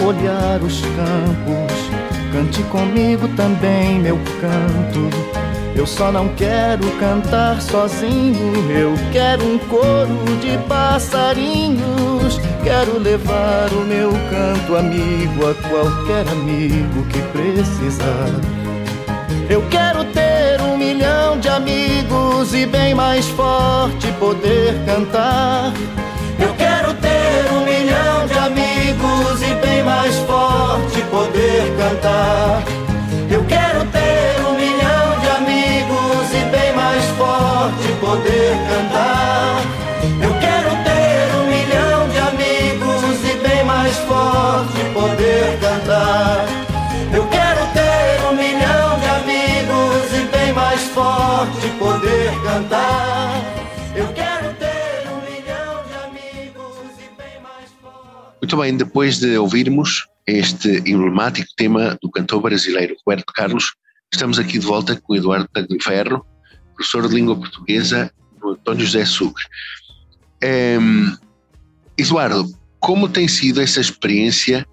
Olhar 0.05 0.61
os 0.61 0.81
campos, 0.81 1.73
cante 2.31 2.63
comigo 2.63 3.27
também 3.35 3.99
meu 3.99 4.17
canto. 4.39 5.09
Eu 5.75 5.87
só 5.87 6.11
não 6.11 6.27
quero 6.35 6.85
cantar 6.99 7.61
sozinho, 7.61 8.53
eu 8.69 8.93
quero 9.11 9.45
um 9.45 9.57
coro 9.59 10.37
de 10.41 10.57
passarinhos. 10.67 12.39
Quero 12.63 12.99
levar 12.99 13.71
o 13.71 13.85
meu 13.85 14.11
canto 14.29 14.75
amigo 14.75 15.49
a 15.49 15.53
qualquer 15.69 16.27
amigo 16.27 17.05
que 17.05 17.21
precisar. 17.31 18.29
Eu 19.49 19.63
quero 19.69 20.03
ter 20.05 20.61
um 20.61 20.77
milhão 20.77 21.39
de 21.39 21.47
amigos 21.47 22.53
e 22.53 22.65
bem 22.65 22.93
mais 22.93 23.25
forte 23.29 24.11
poder 24.19 24.75
cantar. 24.85 25.73
Eu 26.39 26.53
quero 26.55 26.93
ter 26.95 27.51
um 27.53 27.65
milhão 27.65 28.27
de 28.27 28.37
amigos 28.37 29.41
e 29.41 29.53
bem 29.65 29.83
mais 29.83 30.15
forte 30.19 31.01
poder 31.11 31.63
cantar. 31.77 32.63
Eu 33.29 33.43
quero 33.45 33.85
ter 33.85 34.45
um 34.47 34.53
milhão 34.55 35.19
de 35.21 35.29
amigos 35.37 36.31
e 36.33 36.45
bem 36.51 36.73
mais 36.73 37.05
forte 37.17 37.87
poder 37.99 38.55
cantar. 38.69 39.61
Eu 40.21 40.33
quero 40.39 40.71
ter 40.87 41.35
um 41.39 41.45
milhão 41.47 42.09
de 42.09 42.19
amigos 42.19 43.23
e 43.23 43.37
bem 43.45 43.63
mais 43.65 43.95
forte 43.97 44.79
poder 44.93 45.59
cantar. 45.59 46.45
Eu 47.13 47.27
quero 47.27 47.65
ter 47.73 48.25
um 48.29 48.35
milhão 48.35 48.99
de 48.99 49.07
amigos 49.19 50.13
e 50.13 50.25
bem 50.31 50.53
mais 50.53 50.81
forte 50.83 51.67
poder 51.79 52.31
cantar. 52.43 53.48
Muito 58.49 58.63
bem, 58.63 58.75
depois 58.75 59.19
de 59.19 59.37
ouvirmos 59.37 60.07
este 60.25 60.77
emblemático 60.79 61.47
tema 61.55 61.95
do 62.01 62.09
cantor 62.09 62.41
brasileiro 62.41 62.95
Roberto 63.05 63.31
Carlos, 63.31 63.75
estamos 64.11 64.39
aqui 64.39 64.57
de 64.57 64.65
volta 64.65 64.99
com 64.99 65.15
Eduardo 65.15 65.47
Tagliaferro, 65.53 66.25
professor 66.73 67.07
de 67.07 67.13
língua 67.13 67.35
portuguesa 67.35 68.11
do 68.41 68.53
António 68.53 68.87
José 68.87 69.05
Sucre. 69.05 69.45
Ehm, 70.41 71.15
Eduardo, 71.95 72.51
como 72.79 73.07
tem 73.07 73.27
sido 73.27 73.61
essa 73.61 73.79
experiência 73.79 74.65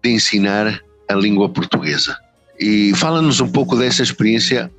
de 0.00 0.10
ensinar 0.10 0.80
a 1.08 1.14
língua 1.14 1.48
portuguesa? 1.48 2.16
E 2.60 2.94
fala-nos 2.94 3.40
um 3.40 3.50
pouco 3.50 3.74
dessa 3.74 4.04
experiência 4.04 4.70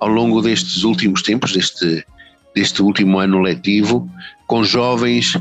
ao 0.00 0.08
longo 0.08 0.42
destes 0.42 0.82
últimos 0.82 1.22
tempos, 1.22 1.52
deste, 1.52 2.04
deste 2.56 2.82
último 2.82 3.20
ano 3.20 3.40
letivo, 3.40 4.10
com 4.48 4.64
jovens 4.64 5.38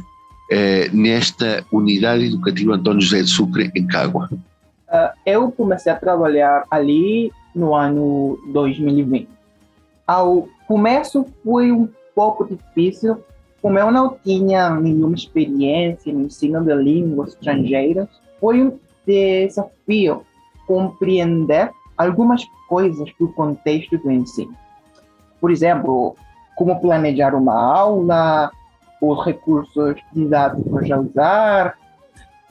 eh, 0.49 0.89
nesta 0.91 1.63
unidade 1.71 2.25
educativa 2.25 2.75
António 2.75 3.01
José 3.01 3.21
de 3.21 3.29
Sucre, 3.29 3.71
em 3.75 3.85
Cágua. 3.85 4.29
Uh, 4.31 5.11
eu 5.25 5.51
comecei 5.51 5.91
a 5.91 5.95
trabalhar 5.95 6.65
ali 6.71 7.31
no 7.53 7.75
ano 7.75 8.39
2020. 8.51 9.29
Ao 10.07 10.47
começo 10.67 11.25
foi 11.43 11.71
um 11.71 11.87
pouco 12.15 12.45
difícil, 12.45 13.17
como 13.61 13.77
eu 13.77 13.91
não 13.91 14.17
tinha 14.23 14.71
nenhuma 14.71 15.13
experiência 15.13 16.11
no 16.11 16.21
ensino 16.21 16.63
de 16.63 16.73
línguas 16.73 17.29
estrangeiras, 17.29 18.07
foi 18.39 18.63
um 18.63 18.79
desafio 19.05 20.23
compreender 20.65 21.69
algumas 21.97 22.43
coisas 22.67 23.09
do 23.19 23.27
contexto 23.33 23.97
do 23.97 24.11
ensino. 24.11 24.55
Por 25.39 25.51
exemplo, 25.51 26.15
como 26.55 26.79
planejar 26.81 27.35
uma 27.35 27.53
aula, 27.53 28.51
os 29.01 29.25
recursos 29.25 29.95
didáticos 30.13 30.91
a 30.91 30.99
usar, 30.99 31.77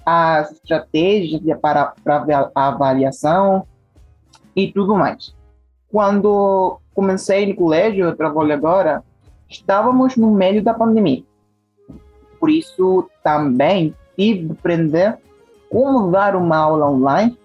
as 0.05 0.53
estratégias 0.53 1.43
para, 1.61 1.93
para 2.03 2.51
avaliação 2.55 3.67
e 4.57 4.73
tudo 4.73 4.95
mais. 4.95 5.35
Quando 5.91 6.81
comecei 6.95 7.47
no 7.47 7.55
colégio, 7.55 8.07
eu 8.07 8.17
trabalho 8.17 8.53
agora, 8.53 9.03
estávamos 9.49 10.17
no 10.17 10.31
meio 10.31 10.63
da 10.63 10.75
pandemia. 10.75 11.23
Por 12.41 12.51
isso, 12.51 13.09
também 13.23 13.95
tive 14.17 14.47
de 14.47 14.53
aprender 14.53 15.19
como 15.71 16.11
dar 16.11 16.35
uma 16.35 16.57
aula 16.57 16.91
online 16.91 17.39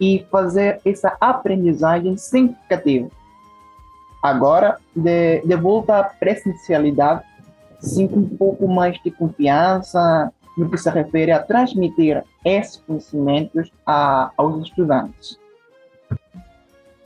e 0.00 0.26
fazer 0.30 0.80
essa 0.84 1.16
aprendizagem 1.20 2.16
significativa. 2.16 3.08
Agora, 4.22 4.78
de, 4.94 5.40
de 5.40 5.56
volta 5.56 5.98
à 5.98 6.04
presencialidade, 6.04 7.22
sinto 7.82 8.18
um 8.18 8.28
pouco 8.28 8.68
mais 8.68 8.96
de 9.02 9.10
confiança 9.10 10.32
no 10.56 10.70
que 10.70 10.78
se 10.78 10.88
refere 10.90 11.32
a 11.32 11.40
transmitir 11.40 12.22
esses 12.44 12.76
conhecimentos 12.76 13.70
a, 13.86 14.30
aos 14.36 14.66
estudantes. 14.66 15.38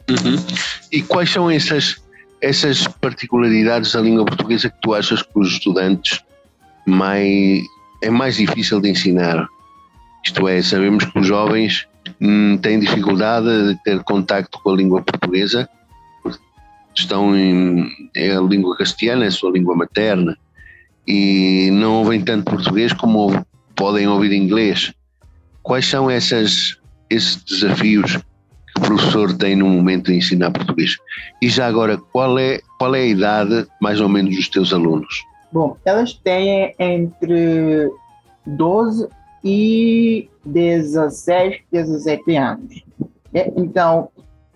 Uhum. 0.08 0.36
E 0.92 1.02
quais 1.02 1.30
são 1.30 1.50
essas, 1.50 1.96
essas 2.40 2.86
particularidades 2.86 3.92
da 3.92 4.00
língua 4.00 4.24
portuguesa 4.24 4.70
que 4.70 4.80
tu 4.80 4.94
achas 4.94 5.22
que 5.22 5.38
os 5.38 5.48
estudantes 5.48 6.22
mais, 6.86 7.62
é 8.02 8.10
mais 8.10 8.36
difícil 8.36 8.80
de 8.80 8.90
ensinar? 8.90 9.46
Isto 10.24 10.48
é, 10.48 10.60
sabemos 10.62 11.04
que 11.04 11.18
os 11.18 11.26
jovens 11.26 11.86
hum, 12.20 12.58
têm 12.58 12.80
dificuldade 12.80 13.68
de 13.68 13.82
ter 13.82 14.02
contacto 14.02 14.60
com 14.62 14.70
a 14.70 14.76
língua 14.76 15.02
portuguesa, 15.02 15.68
estão 16.94 17.36
em 17.36 17.88
é 18.14 18.34
a 18.34 18.40
língua 18.40 18.76
castelhana, 18.76 19.24
é 19.24 19.28
a 19.28 19.30
sua 19.30 19.50
língua 19.50 19.76
materna, 19.76 20.36
e 21.06 21.70
não 21.72 21.98
ouvem 21.98 22.20
tanto 22.20 22.50
português 22.50 22.92
como 22.92 23.44
podem 23.74 24.08
ouvir 24.08 24.32
inglês. 24.32 24.92
Quais 25.62 25.86
são 25.86 26.10
essas, 26.10 26.78
esses 27.10 27.42
desafios 27.44 28.16
que 28.16 28.78
o 28.78 28.80
professor 28.80 29.36
tem 29.36 29.56
no 29.56 29.68
momento 29.68 30.06
de 30.06 30.16
ensinar 30.16 30.50
português? 30.50 30.96
E 31.40 31.48
já 31.48 31.66
agora, 31.66 31.96
qual 31.96 32.38
é, 32.38 32.60
qual 32.78 32.94
é 32.94 33.00
a 33.00 33.06
idade 33.06 33.66
mais 33.80 34.00
ou 34.00 34.08
menos 34.08 34.34
dos 34.34 34.48
teus 34.48 34.72
alunos? 34.72 35.24
Bom, 35.52 35.76
elas 35.84 36.14
têm 36.14 36.74
entre 36.78 37.90
12 38.46 39.08
e 39.44 40.28
16, 40.44 41.60
17 41.70 42.36
anos. 42.36 42.84
É, 43.32 43.52
então, 43.56 44.08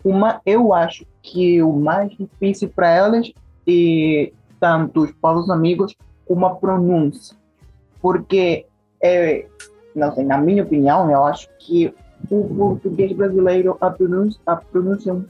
uma, 0.05 0.41
eu 0.45 0.73
acho 0.73 1.05
que 1.23 1.63
o 1.63 1.73
mais 1.73 2.11
difícil 2.17 2.69
para 2.69 2.91
elas, 2.91 3.33
e 3.67 4.33
tanto 4.59 5.15
os 5.23 5.51
amigos, 5.51 5.95
uma 6.31 6.55
pronúncia. 6.55 7.37
Porque, 8.01 8.65
é, 9.03 9.47
não 9.95 10.15
sei, 10.15 10.25
na 10.25 10.39
minha 10.39 10.63
opinião, 10.63 11.11
eu 11.11 11.25
acho 11.25 11.49
que 11.59 11.93
o 12.31 12.45
português 12.57 13.13
brasileiro, 13.13 13.77
a 13.81 13.91
pronúncia, 13.91 14.41
a 14.47 14.57
pronúncia 14.57 15.11
é 15.11 15.15
um 15.15 15.27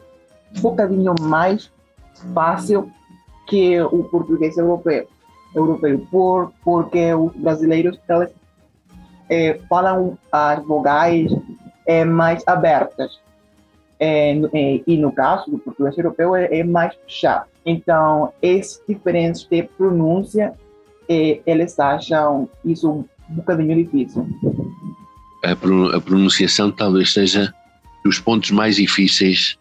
bocadinho 0.61 1.15
mais 1.23 1.73
fácil 2.35 2.91
que 3.47 3.81
o 3.81 4.05
português 4.05 4.57
europeu. 4.59 5.09
Europeu, 5.55 6.07
por, 6.11 6.53
porque 6.63 7.13
os 7.15 7.33
brasileiros 7.35 7.99
eles, 8.09 8.31
é, 9.29 9.59
falam 9.69 10.17
as 10.31 10.65
vogais 10.65 11.33
é, 11.87 12.05
mais 12.05 12.47
abertas. 12.47 13.19
É, 13.99 14.33
e 14.87 14.97
no 14.97 15.13
caso 15.13 15.51
do 15.51 15.59
português 15.59 15.97
europeu 15.99 16.37
é, 16.37 16.59
é 16.59 16.65
mais 16.65 16.95
fechado. 16.95 17.47
Então, 17.67 18.33
essas 18.41 18.81
diferenças 18.89 19.47
de 19.51 19.63
pronúncia, 19.63 20.55
é, 21.11 21.41
eles 21.45 21.77
acham 21.81 22.49
isso 22.65 22.89
um 23.29 23.35
bocadinho 23.35 23.75
difícil. 23.75 24.29
A, 25.45 26.01
pronunciação 26.01 26.71
talvez 26.71 27.13
seja 27.13 27.53
dos 28.05 28.21
pontos 28.21 28.53
mais 28.53 28.77
difíceis 28.77 29.59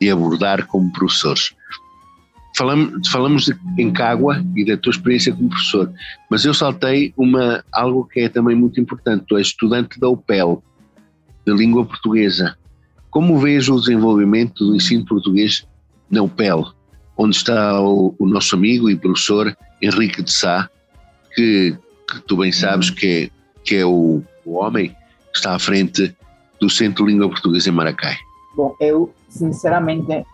de 0.00 0.10
abordar 0.10 0.66
como 0.66 0.90
professores. 0.90 1.54
Falamos, 2.56 3.08
falamos 3.08 3.44
de, 3.44 3.56
e 4.56 4.64
da 4.64 4.76
tua 4.76 4.90
experiência 4.90 5.32
como 5.32 5.50
professor, 5.50 5.92
mas 6.28 6.44
eu 6.44 6.52
saltei 6.52 7.14
uma, 7.16 7.64
algo 7.72 8.04
que 8.04 8.20
é 8.20 8.28
também 8.28 8.56
muito 8.56 8.80
importante. 8.80 9.24
Tu 9.28 9.36
és 9.36 9.46
estudante 9.46 10.00
da 10.00 10.08
UPEL, 10.08 10.62
de 11.46 11.52
língua 11.54 11.84
portuguesa. 11.84 12.58
Como 13.10 13.38
vês 13.38 13.68
o 13.68 13.78
desenvolvimento 13.78 14.66
do 14.66 14.74
ensino 14.74 15.04
português 15.04 15.64
na 16.10 16.22
UPEL, 16.22 16.72
onde 17.16 17.36
está 17.36 17.80
o, 17.80 18.14
o 18.18 18.26
nosso 18.26 18.56
amigo 18.56 18.90
e 18.90 18.96
professor 18.96 19.56
Henrique 19.80 20.22
de 20.22 20.32
Sá, 20.32 20.68
que, 21.38 21.78
que, 22.10 22.20
tu 22.26 22.36
bem 22.36 22.50
sabes 22.50 22.90
que 22.90 23.30
é, 23.30 23.30
que 23.62 23.76
é 23.76 23.86
o, 23.86 24.20
o 24.44 24.54
homem 24.54 24.88
que 24.88 25.38
está 25.38 25.54
à 25.54 25.58
frente 25.58 26.12
do 26.60 26.68
Centro 26.68 27.06
de 27.06 27.12
Língua 27.12 27.28
Portuguesa 27.28 27.68
em 27.68 27.72
Maracai? 27.72 28.16
Bom, 28.56 28.74
eu 28.80 29.14
sinceramente 29.28 30.26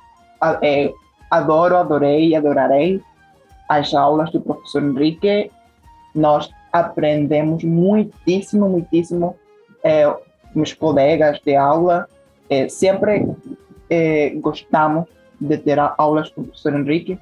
é, 0.63 0.93
adoro, 1.31 1.77
adorei 1.77 2.29
e 2.29 2.37
adorarei 2.37 3.03
as 3.69 3.93
aulas 3.93 4.33
do 4.33 4.41
professor 4.41 4.83
Henrique. 4.83 5.51
Nós 6.15 6.49
aprendemos 6.73 7.63
muitíssimo, 7.63 8.67
muitíssimo. 8.67 9.37
É, 9.83 10.11
meus 10.55 10.73
colegas 10.73 11.39
de 11.45 11.55
aula 11.55 12.09
é, 12.49 12.67
sempre 12.67 13.29
é, 13.91 14.31
gostamos 14.37 15.05
de 15.39 15.59
ter 15.59 15.79
aulas 15.79 16.31
com 16.31 16.41
o 16.41 16.45
professor 16.45 16.75
Henrique, 16.75 17.19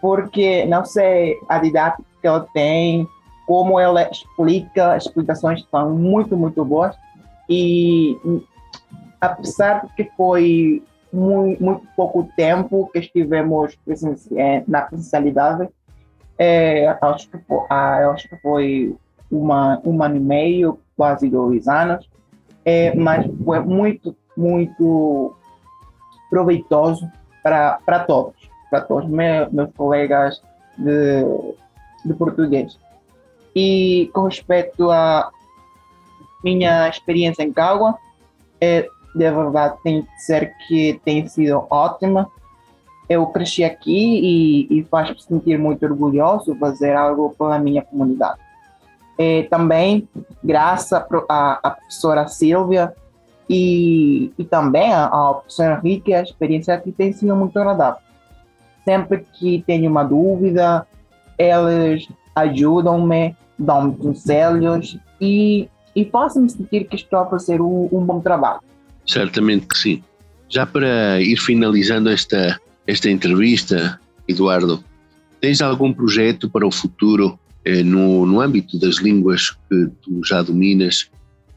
porque 0.00 0.64
não 0.64 0.84
sei 0.84 1.36
a 1.48 1.58
didática 1.58 2.11
que 2.22 2.28
ele 2.28 2.44
tem, 2.54 3.08
como 3.46 3.78
ela 3.78 4.08
explica, 4.08 4.94
as 4.94 5.04
explicações 5.04 5.66
são 5.70 5.90
muito, 5.90 6.36
muito 6.36 6.64
boas. 6.64 6.96
E 7.48 8.16
apesar 9.20 9.86
de 9.86 9.92
que 9.94 10.10
foi 10.16 10.82
muito, 11.12 11.62
muito 11.62 11.86
pouco 11.94 12.28
tempo 12.36 12.88
que 12.92 13.00
estivemos 13.00 13.76
é, 14.34 14.64
na 14.66 14.82
presencialidade, 14.82 15.68
é, 16.38 16.96
acho, 17.02 17.28
que 17.28 17.38
foi, 17.38 17.66
ah, 17.68 18.10
acho 18.10 18.28
que 18.28 18.36
foi 18.36 18.96
uma, 19.30 19.80
um 19.84 20.02
ano 20.02 20.16
e 20.16 20.20
meio, 20.20 20.78
quase 20.96 21.28
dois 21.28 21.68
anos, 21.68 22.08
é, 22.64 22.94
mas 22.94 23.26
foi 23.44 23.60
muito, 23.60 24.16
muito 24.36 25.36
proveitoso 26.30 27.06
para 27.42 28.04
todos, 28.06 28.50
para 28.70 28.80
todos 28.80 29.10
meus, 29.10 29.52
meus 29.52 29.70
colegas 29.74 30.40
de, 30.78 31.24
de 32.04 32.14
português. 32.14 32.78
E 33.54 34.10
com 34.12 34.24
respeito 34.24 34.90
à 34.90 35.30
minha 36.42 36.88
experiência 36.88 37.42
em 37.42 37.52
Cágua, 37.52 37.96
é, 38.60 38.88
de 39.14 39.30
verdade 39.30 39.76
tem 39.82 40.02
que 40.02 40.16
dizer 40.16 40.54
que 40.66 41.00
tem 41.04 41.26
sido 41.28 41.64
ótima. 41.70 42.28
Eu 43.08 43.26
cresci 43.26 43.62
aqui 43.62 44.20
e, 44.70 44.78
e 44.78 44.84
faz-me 44.84 45.20
sentir 45.20 45.58
muito 45.58 45.84
orgulhoso 45.84 46.56
fazer 46.56 46.94
algo 46.94 47.34
pela 47.36 47.58
minha 47.58 47.82
comunidade. 47.82 48.40
É, 49.18 49.42
também, 49.44 50.08
graças 50.42 50.92
à 50.92 51.00
professora 51.00 52.26
Silvia 52.26 52.94
e, 53.48 54.32
e 54.38 54.44
também 54.44 54.92
ao 54.94 55.40
professor 55.40 55.78
Henrique, 55.78 56.14
a 56.14 56.22
experiência 56.22 56.74
aqui 56.74 56.90
tem 56.90 57.12
sido 57.12 57.36
muito 57.36 57.58
agradável. 57.58 58.00
Sempre 58.84 59.26
que 59.34 59.62
tenho 59.66 59.90
uma 59.90 60.02
dúvida, 60.02 60.86
eles 61.38 62.08
ajudam-me, 62.34 63.36
dão-me 63.58 63.96
conselhos 63.96 64.98
e, 65.20 65.68
e 65.94 66.04
façam-me 66.04 66.50
sentir 66.50 66.84
que 66.84 66.96
estou 66.96 67.20
a 67.20 67.26
fazer 67.26 67.60
um, 67.60 67.88
um 67.92 68.04
bom 68.04 68.20
trabalho. 68.20 68.60
Certamente 69.06 69.66
que 69.66 69.76
sim. 69.76 70.02
Já 70.48 70.66
para 70.66 71.20
ir 71.20 71.36
finalizando 71.36 72.10
esta, 72.10 72.60
esta 72.86 73.10
entrevista, 73.10 73.98
Eduardo, 74.28 74.82
tens 75.40 75.60
algum 75.60 75.92
projeto 75.92 76.48
para 76.48 76.66
o 76.66 76.70
futuro 76.70 77.38
eh, 77.64 77.82
no, 77.82 78.26
no 78.26 78.40
âmbito 78.40 78.78
das 78.78 78.96
línguas 78.96 79.50
que 79.50 79.88
tu 80.02 80.24
já 80.24 80.42
dominas 80.42 81.10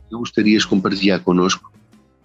que 0.10 0.16
gostarias 0.16 0.64
de 0.64 0.70
compartilhar 0.70 1.20
connosco? 1.20 1.72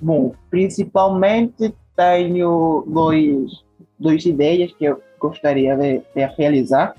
Bom, 0.00 0.34
principalmente 0.50 1.74
tenho 1.96 2.84
dois, 2.86 3.50
duas 3.98 4.24
ideias 4.24 4.72
que 4.72 4.84
eu 4.84 5.02
gostaria 5.18 5.76
de, 5.76 6.00
de 6.14 6.26
realizar, 6.38 6.94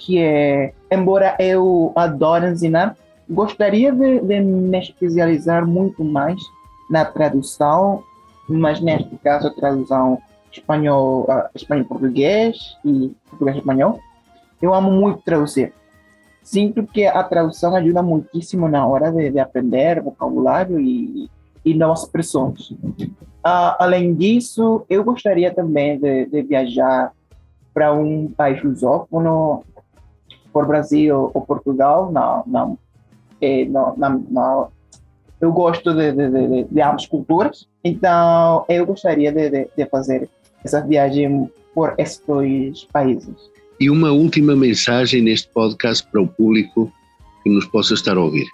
que 0.00 0.18
é, 0.18 0.72
embora 0.90 1.36
eu 1.38 1.92
adore 1.94 2.48
ensinar, 2.48 2.96
gostaria 3.28 3.92
de, 3.92 4.20
de 4.20 4.40
me 4.40 4.78
especializar 4.78 5.66
muito 5.66 6.02
mais 6.02 6.40
na 6.88 7.04
tradução, 7.04 8.02
mas 8.48 8.80
neste 8.80 9.14
caso 9.18 9.48
a 9.48 9.54
tradução 9.54 10.18
espanhol, 10.50 11.24
uh, 11.28 11.48
espanhol-português 11.54 12.76
e 12.84 13.14
português-espanhol. 13.28 14.00
Eu 14.60 14.74
amo 14.74 14.90
muito 14.90 15.22
traduzir. 15.22 15.72
Sinto 16.42 16.82
que 16.84 17.06
a 17.06 17.22
tradução 17.22 17.76
ajuda 17.76 18.02
muitíssimo 18.02 18.68
na 18.68 18.86
hora 18.86 19.12
de, 19.12 19.30
de 19.30 19.38
aprender 19.38 20.02
vocabulário 20.02 20.80
e, 20.80 21.30
e 21.64 21.74
novas 21.74 22.02
expressões. 22.02 22.70
Uh, 22.70 23.76
além 23.78 24.14
disso, 24.14 24.84
eu 24.88 25.04
gostaria 25.04 25.54
também 25.54 25.98
de, 25.98 26.26
de 26.26 26.42
viajar 26.42 27.12
para 27.72 27.92
um 27.92 28.28
país 28.28 28.62
lusófono, 28.64 29.62
por 30.52 30.66
Brasil 30.66 31.30
ou 31.32 31.40
Portugal, 31.42 32.10
não, 32.12 32.42
não, 32.46 32.78
é, 33.40 33.64
não, 33.64 33.94
não, 33.96 34.24
não 34.30 34.68
eu 35.40 35.52
gosto 35.52 35.94
de, 35.94 36.12
de, 36.12 36.30
de, 36.30 36.64
de 36.64 36.82
ambas 36.82 37.06
culturas, 37.06 37.66
então 37.82 38.64
eu 38.68 38.84
gostaria 38.84 39.32
de, 39.32 39.68
de, 39.74 39.86
fazer 39.86 40.28
essa 40.62 40.82
viagem 40.82 41.50
por 41.74 41.94
esses 41.96 42.22
dois 42.26 42.84
países. 42.92 43.34
E 43.80 43.88
uma 43.88 44.12
última 44.12 44.54
mensagem 44.54 45.22
neste 45.22 45.48
podcast 45.48 46.06
para 46.10 46.20
o 46.20 46.28
público 46.28 46.92
que 47.42 47.48
nos 47.48 47.64
possa 47.66 47.94
estar 47.94 48.18
a 48.18 48.20
ouvir. 48.20 48.46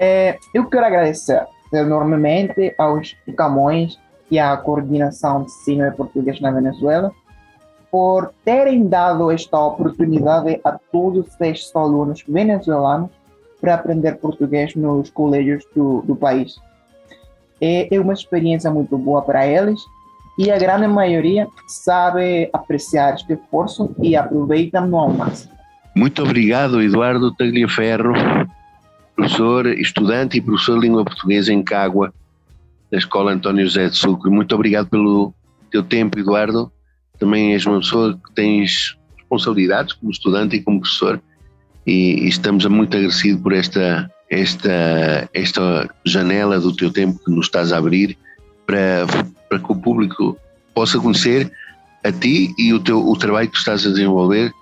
É, 0.00 0.36
eu 0.52 0.66
quero 0.68 0.86
agradecer 0.86 1.46
enormemente 1.72 2.74
aos 2.76 3.14
Camões 3.36 3.96
e 4.30 4.38
à 4.38 4.56
coordenação 4.56 5.44
de 5.44 5.76
de 5.76 5.96
português 5.96 6.40
na 6.40 6.50
Venezuela 6.50 7.12
por 7.90 8.32
terem 8.44 8.86
dado 8.86 9.30
esta 9.30 9.58
oportunidade 9.58 10.60
a 10.64 10.72
todos 10.92 11.26
estes 11.40 11.74
alunos 11.74 12.22
venezuelanos 12.26 13.10
para 13.60 13.74
aprender 13.74 14.18
português 14.18 14.74
nos 14.74 15.10
colégios 15.10 15.64
do, 15.74 16.02
do 16.02 16.14
país. 16.14 16.56
É, 17.60 17.94
é 17.94 18.00
uma 18.00 18.12
experiência 18.12 18.70
muito 18.70 18.96
boa 18.96 19.22
para 19.22 19.46
eles 19.46 19.80
e 20.38 20.50
a 20.50 20.58
grande 20.58 20.86
maioria 20.86 21.48
sabe 21.66 22.48
apreciar 22.52 23.14
este 23.14 23.32
esforço 23.32 23.94
e 24.00 24.14
aproveitam 24.14 24.96
ao 24.96 25.10
máximo. 25.10 25.52
Muito 25.96 26.22
obrigado, 26.22 26.80
Eduardo 26.80 27.34
Tagliaferro, 27.34 28.12
professor, 29.16 29.66
estudante 29.66 30.38
e 30.38 30.40
professor 30.40 30.74
de 30.74 30.86
língua 30.86 31.04
portuguesa 31.04 31.52
em 31.52 31.60
Cágua, 31.60 32.14
da 32.88 32.98
Escola 32.98 33.32
António 33.32 33.66
José 33.66 33.88
de 33.88 33.96
Sucre. 33.96 34.30
Muito 34.30 34.54
obrigado 34.54 34.88
pelo 34.88 35.34
teu 35.72 35.82
tempo, 35.82 36.20
Eduardo. 36.20 36.70
Também 37.18 37.54
és 37.54 37.66
uma 37.66 37.80
pessoa 37.80 38.14
que 38.14 38.32
tens 38.34 38.96
responsabilidades 39.16 39.92
como 39.94 40.10
estudante 40.10 40.56
e 40.56 40.62
como 40.62 40.80
professor 40.80 41.20
e, 41.88 42.24
e 42.24 42.28
estamos 42.28 42.64
muito 42.66 42.94
agradecidos 42.96 43.42
por 43.42 43.52
esta, 43.54 44.10
esta, 44.30 45.28
esta 45.32 45.88
janela 46.04 46.60
do 46.60 46.74
teu 46.76 46.92
tempo 46.92 47.18
que 47.24 47.30
nos 47.30 47.46
estás 47.46 47.72
a 47.72 47.78
abrir 47.78 48.16
para, 48.66 49.06
para 49.48 49.58
que 49.58 49.72
o 49.72 49.76
público 49.76 50.36
possa 50.74 50.98
conhecer 50.98 51.50
a 52.04 52.12
ti 52.12 52.54
e 52.58 52.72
o, 52.74 52.78
teu, 52.78 53.06
o 53.06 53.16
trabalho 53.16 53.48
que 53.48 53.56
estás 53.56 53.86
a 53.86 53.88
desenvolver 53.88 54.52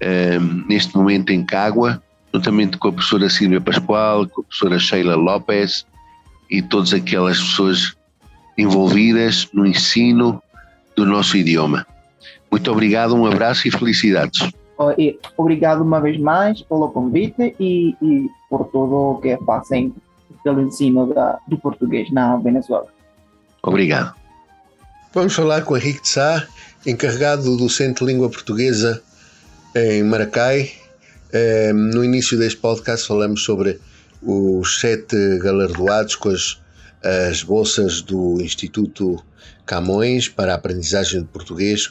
ehm, 0.00 0.64
neste 0.68 0.96
momento 0.96 1.30
em 1.30 1.44
Cágua, 1.44 2.02
juntamente 2.34 2.76
com 2.78 2.88
a 2.88 2.92
professora 2.92 3.30
Silvia 3.30 3.60
Pascoal, 3.60 4.26
com 4.28 4.40
a 4.40 4.44
professora 4.44 4.78
Sheila 4.78 5.14
Lopes 5.14 5.86
e 6.50 6.60
todas 6.60 6.92
aquelas 6.92 7.40
pessoas 7.40 7.96
envolvidas 8.58 9.48
no 9.52 9.64
ensino 9.64 10.42
do 10.96 11.06
nosso 11.06 11.36
idioma. 11.36 11.86
Muito 12.52 12.70
obrigado, 12.70 13.16
um 13.16 13.24
abraço 13.24 13.66
e 13.66 13.70
felicidades. 13.70 14.46
Obrigado 15.38 15.80
uma 15.80 16.00
vez 16.02 16.20
mais 16.20 16.60
pelo 16.60 16.90
convite 16.90 17.56
e, 17.58 17.96
e 18.02 18.28
por 18.50 18.66
tudo 18.66 18.94
o 18.94 19.20
que 19.22 19.38
fazem 19.46 19.94
pelo 20.44 20.60
ensino 20.60 21.14
da, 21.14 21.38
do 21.48 21.56
português 21.56 22.12
na 22.12 22.36
Venezuela. 22.36 22.88
Obrigado. 23.62 24.14
Vamos 25.14 25.34
falar 25.34 25.62
com 25.62 25.78
Henrique 25.78 26.02
de 26.02 26.08
Sá, 26.10 26.46
encarregado 26.86 27.56
do 27.56 27.70
Centro 27.70 28.04
de 28.04 28.12
Língua 28.12 28.28
Portuguesa 28.28 29.02
em 29.74 30.02
Maracai. 30.02 30.72
Ehm, 31.32 31.72
no 31.72 32.04
início 32.04 32.38
deste 32.38 32.60
podcast 32.60 33.08
falamos 33.08 33.42
sobre 33.44 33.80
os 34.20 34.78
sete 34.78 35.38
galardoados 35.38 36.16
com 36.16 36.28
as, 36.28 36.60
as 37.02 37.42
bolsas 37.42 38.02
do 38.02 38.42
Instituto 38.42 39.22
Camões 39.64 40.28
para 40.28 40.52
a 40.52 40.56
aprendizagem 40.56 41.22
de 41.22 41.28
português 41.28 41.90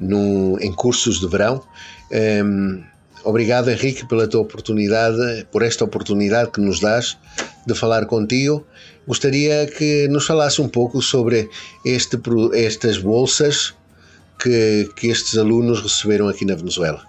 num, 0.00 0.58
em 0.60 0.72
cursos 0.72 1.20
de 1.20 1.28
verão. 1.28 1.62
Um, 2.10 2.16
ehm, 2.16 2.84
obrigado, 3.24 3.70
Henrique, 3.70 4.06
pela 4.06 4.26
tua 4.26 4.40
oportunidade, 4.40 5.46
por 5.52 5.62
esta 5.62 5.84
oportunidade 5.84 6.50
que 6.50 6.60
nos 6.60 6.80
dás 6.80 7.18
de 7.66 7.74
falar 7.74 8.06
contigo. 8.06 8.66
Gostaria 9.06 9.66
que 9.66 10.08
nos 10.08 10.26
falasse 10.26 10.60
um 10.62 10.68
pouco 10.68 11.02
sobre 11.02 11.48
este, 11.84 12.18
estas 12.54 12.98
bolsas 12.98 13.74
que, 14.40 14.88
que 14.96 15.08
estes 15.08 15.36
alunos 15.36 15.80
receberam 15.80 16.28
aqui 16.28 16.44
na 16.44 16.54
Venezuela. 16.54 17.02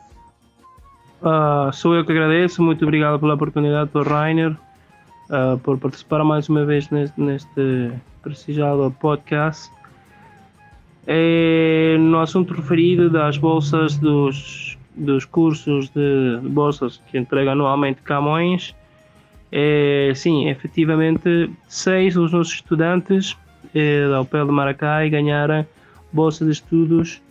Uh, 1.21 1.71
sou 1.71 1.95
eu 1.95 2.03
que 2.03 2.11
agradeço, 2.11 2.63
muito 2.63 2.83
obrigado 2.83 3.19
pela 3.19 3.35
oportunidade, 3.35 3.91
por 3.91 4.07
Rainer, 4.07 4.51
uh, 5.29 5.57
por 5.59 5.77
participar 5.77 6.23
mais 6.23 6.49
uma 6.49 6.65
vez 6.65 6.89
neste, 6.89 7.21
neste 7.21 7.91
prestigiado 8.23 8.93
podcast. 8.99 9.69
É, 11.07 11.97
no 11.99 12.19
assunto 12.19 12.53
referido 12.53 13.09
das 13.09 13.37
bolsas 13.37 13.97
dos, 13.97 14.77
dos 14.95 15.25
cursos 15.25 15.89
de, 15.89 16.39
bolsas 16.43 17.01
que 17.09 17.17
entrega 17.17 17.53
anualmente 17.53 18.01
Camões, 18.01 18.75
é, 19.51 20.11
sim, 20.15 20.47
efetivamente, 20.47 21.49
seis 21.67 22.13
dos 22.13 22.31
nossos 22.31 22.53
estudantes 22.53 23.35
é, 23.73 24.07
da 24.07 24.21
UPEL 24.21 24.45
de 24.45 24.51
Maracai 24.51 25.09
ganharam 25.09 25.65
bolsa 26.13 26.45
de 26.45 26.51
estudos 26.51 27.21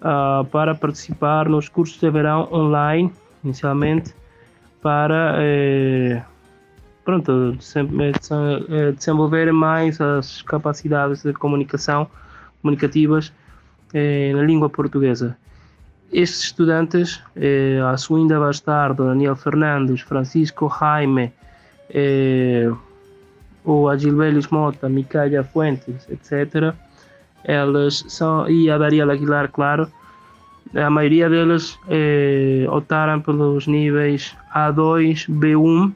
uh, 0.00 0.44
para 0.46 0.74
participar 0.74 1.48
nos 1.48 1.68
cursos 1.68 1.98
de 2.00 2.10
verão 2.10 2.48
online 2.52 3.12
inicialmente 3.44 4.14
para 4.80 5.36
eh, 5.38 6.22
pronto, 7.04 7.56
eh, 7.74 8.92
desenvolver 8.92 9.50
mais 9.52 9.98
as 9.98 10.42
capacidades 10.42 11.22
de 11.22 11.32
comunicação 11.32 12.06
comunicativas 12.64 13.30
eh, 13.92 14.32
na 14.34 14.42
língua 14.42 14.70
portuguesa. 14.70 15.36
Estes 16.10 16.44
estudantes, 16.44 17.20
eh, 17.36 17.78
a 17.84 17.96
Suinda 17.96 18.40
Bastardo, 18.40 19.04
Daniel 19.04 19.36
Fernandes, 19.36 20.00
Francisco 20.00 20.66
Jaime, 20.68 21.30
eh, 21.90 22.72
o 23.64 23.88
Agilbelis 23.88 24.48
Mota, 24.48 24.88
Micaela 24.88 25.44
Fuentes, 25.44 26.08
etc., 26.08 26.74
elas 27.44 28.04
são, 28.08 28.48
e 28.48 28.70
a 28.70 28.78
Dariela 28.78 29.12
Aguilar, 29.12 29.48
claro, 29.48 29.86
a 30.74 30.88
maioria 30.88 31.28
deles 31.28 31.78
eh, 31.88 32.66
optaram 32.70 33.20
pelos 33.20 33.66
níveis 33.66 34.34
A2, 34.54 35.28
B1, 35.28 35.92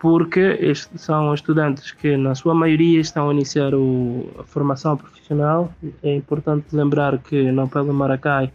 porque 0.00 0.72
são 0.96 1.34
estudantes 1.34 1.90
que, 1.92 2.16
na 2.16 2.34
sua 2.34 2.54
maioria, 2.54 3.00
estão 3.00 3.28
a 3.28 3.32
iniciar 3.32 3.74
o, 3.74 4.28
a 4.38 4.44
formação 4.44 4.96
profissional. 4.96 5.72
É 6.02 6.14
importante 6.14 6.66
lembrar 6.74 7.18
que 7.18 7.50
na 7.50 7.64
UPEL 7.64 7.92
Maracai 7.92 8.52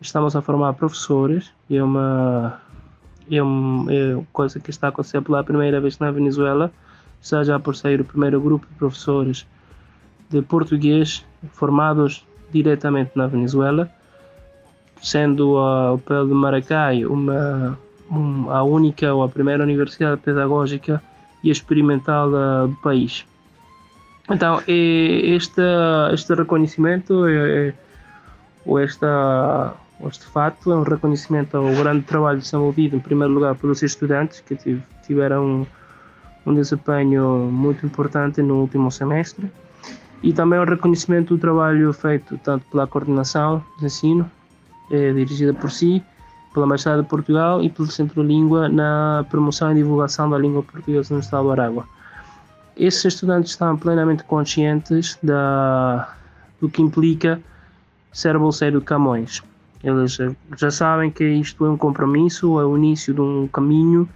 estamos 0.00 0.34
a 0.34 0.42
formar 0.42 0.72
professores 0.74 1.52
e 1.68 1.76
é 1.76 1.84
uma, 1.84 2.60
é 3.30 3.42
uma 3.42 3.92
é 3.92 4.22
coisa 4.32 4.58
que 4.58 4.70
está 4.70 4.88
a 4.88 4.90
acontecer 4.90 5.20
pela 5.22 5.44
primeira 5.44 5.80
vez 5.80 5.98
na 5.98 6.10
Venezuela, 6.10 6.72
seja 7.20 7.58
por 7.60 7.76
sair 7.76 8.00
o 8.00 8.04
primeiro 8.04 8.40
grupo 8.40 8.66
de 8.66 8.74
professores 8.74 9.46
de 10.30 10.42
português 10.42 11.24
formados 11.52 12.26
diretamente 12.52 13.12
na 13.14 13.26
Venezuela 13.26 13.90
sendo 15.04 15.58
a 15.58 15.92
UPEL 15.92 16.26
de 16.26 16.34
Maracai 16.34 17.04
uma, 17.04 17.78
a 18.50 18.62
única 18.62 19.12
ou 19.12 19.22
a 19.22 19.28
primeira 19.28 19.62
universidade 19.62 20.20
pedagógica 20.20 21.02
e 21.42 21.50
experimental 21.50 22.30
do 22.30 22.76
país. 22.82 23.24
Então, 24.30 24.62
este, 24.66 25.60
este 26.12 26.34
reconhecimento, 26.34 27.26
é, 27.26 27.68
é, 27.68 27.74
ou 28.64 28.78
esta, 28.78 29.74
este 30.06 30.24
fato, 30.26 30.72
é 30.72 30.76
um 30.76 30.82
reconhecimento 30.82 31.56
ao 31.56 31.70
grande 31.74 32.02
trabalho 32.02 32.38
desenvolvido, 32.38 32.96
em 32.96 33.00
primeiro 33.00 33.34
lugar, 33.34 33.54
pelos 33.54 33.82
estudantes, 33.82 34.40
que 34.40 34.56
tiveram 35.06 35.66
um, 36.46 36.54
desempenho 36.54 37.50
muito 37.52 37.84
importante 37.84 38.40
no 38.40 38.60
último 38.60 38.90
semestre, 38.90 39.50
e 40.22 40.32
também 40.32 40.58
um 40.58 40.64
reconhecimento 40.64 41.34
do 41.34 41.40
trabalho 41.40 41.92
feito 41.92 42.38
tanto 42.38 42.64
pela 42.70 42.86
coordenação 42.86 43.62
de 43.78 43.84
ensino, 43.84 44.30
é 44.90 45.12
dirigida 45.12 45.52
por 45.52 45.70
si, 45.70 46.02
pela 46.54 46.64
Embaixada 46.66 47.02
de 47.02 47.08
Portugal 47.08 47.62
e 47.62 47.68
pelo 47.68 47.90
Centro 47.90 48.22
Língua 48.22 48.68
na 48.68 49.26
promoção 49.28 49.72
e 49.72 49.74
divulgação 49.74 50.30
da 50.30 50.38
língua 50.38 50.62
portuguesa 50.62 51.12
no 51.12 51.20
Estado 51.20 51.42
do 51.42 51.50
Aragua. 51.50 51.84
Esses 52.76 53.04
estudantes 53.04 53.50
estão 53.50 53.76
plenamente 53.76 54.24
conscientes 54.24 55.18
da, 55.22 56.14
do 56.60 56.70
que 56.70 56.80
implica 56.80 57.40
ser 58.12 58.38
bolseiro 58.38 58.78
de 58.78 58.86
Camões. 58.86 59.42
Eles 59.82 60.16
já 60.56 60.70
sabem 60.70 61.10
que 61.10 61.24
isto 61.24 61.66
é 61.66 61.70
um 61.70 61.76
compromisso, 61.76 62.58
é 62.58 62.64
o 62.64 62.76
início 62.76 63.12
de 63.12 63.20
um 63.20 63.46
caminho 63.48 64.08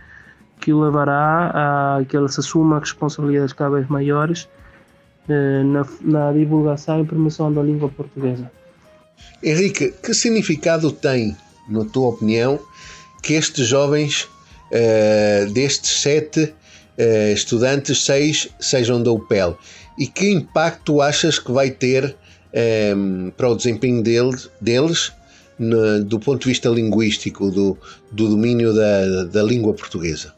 que 0.61 0.73
o 0.73 0.81
levará 0.81 1.99
a 1.99 2.05
que 2.05 2.17
ele 2.17 2.29
se 2.29 2.41
assuma 2.41 2.79
responsabilidades 2.79 3.53
cada 3.53 3.71
vez 3.77 3.87
maiores 3.89 4.49
eh, 5.29 5.63
na, 5.63 5.87
na 6.01 6.33
divulgação 6.33 7.01
e 7.01 7.05
promoção 7.05 7.53
da 7.53 7.63
língua 7.63 7.89
portuguesa. 7.89 8.51
Henrique, 9.43 9.93
que 10.03 10.15
significado 10.15 10.91
tem, 10.91 11.37
na 11.69 11.85
tua 11.85 12.09
opinião, 12.09 12.59
que 13.23 13.35
estes 13.35 13.67
jovens, 13.67 14.29
uh, 14.73 15.51
destes 15.53 16.01
sete 16.01 16.45
uh, 16.45 17.33
estudantes, 17.33 18.05
seis 18.05 18.49
sejam 18.59 19.03
da 19.03 19.11
UPEL? 19.11 19.59
E 19.99 20.07
que 20.07 20.31
impacto 20.31 21.01
achas 21.01 21.39
que 21.39 21.51
vai 21.51 21.71
ter 21.71 22.05
um, 22.05 22.59
ehm, 22.59 23.31
para 23.37 23.49
o 23.49 23.57
desempenho 23.57 24.01
deles, 24.03 24.49
deles 24.61 25.13
no, 25.59 26.05
do 26.05 26.21
ponto 26.21 26.43
de 26.43 26.49
vista 26.49 26.69
linguístico, 26.69 27.51
do, 27.51 27.77
do 28.13 28.29
domínio 28.29 28.73
da, 28.73 29.25
da 29.25 29.43
língua 29.43 29.75
portuguesa? 29.75 30.33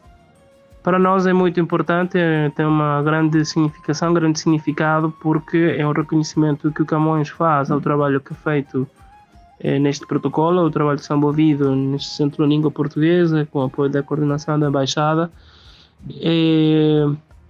para 0.83 0.97
nós 0.97 1.27
é 1.27 1.33
muito 1.33 1.59
importante, 1.59 2.17
é, 2.17 2.49
tem 2.55 2.65
uma 2.65 3.01
grande 3.03 3.45
significação, 3.45 4.13
grande 4.13 4.39
significado, 4.39 5.13
porque 5.21 5.75
é 5.77 5.85
um 5.85 5.91
reconhecimento 5.91 6.71
que 6.71 6.81
o 6.81 6.85
Camões 6.85 7.29
faz 7.29 7.69
ao 7.69 7.79
trabalho 7.79 8.19
que 8.19 8.33
é 8.33 8.35
feito 8.35 8.87
neste 9.79 10.07
protocolo, 10.07 10.61
o 10.63 10.71
trabalho 10.71 10.97
desenvolvido 10.97 11.75
neste 11.75 12.09
Centro 12.09 12.43
de 12.43 12.49
Língua 12.49 12.71
Portuguesa, 12.71 13.47
com 13.51 13.61
apoio 13.61 13.89
da 13.89 14.01
coordenação 14.01 14.59
da 14.59 14.69
Embaixada. 14.69 15.31
É, 16.19 17.05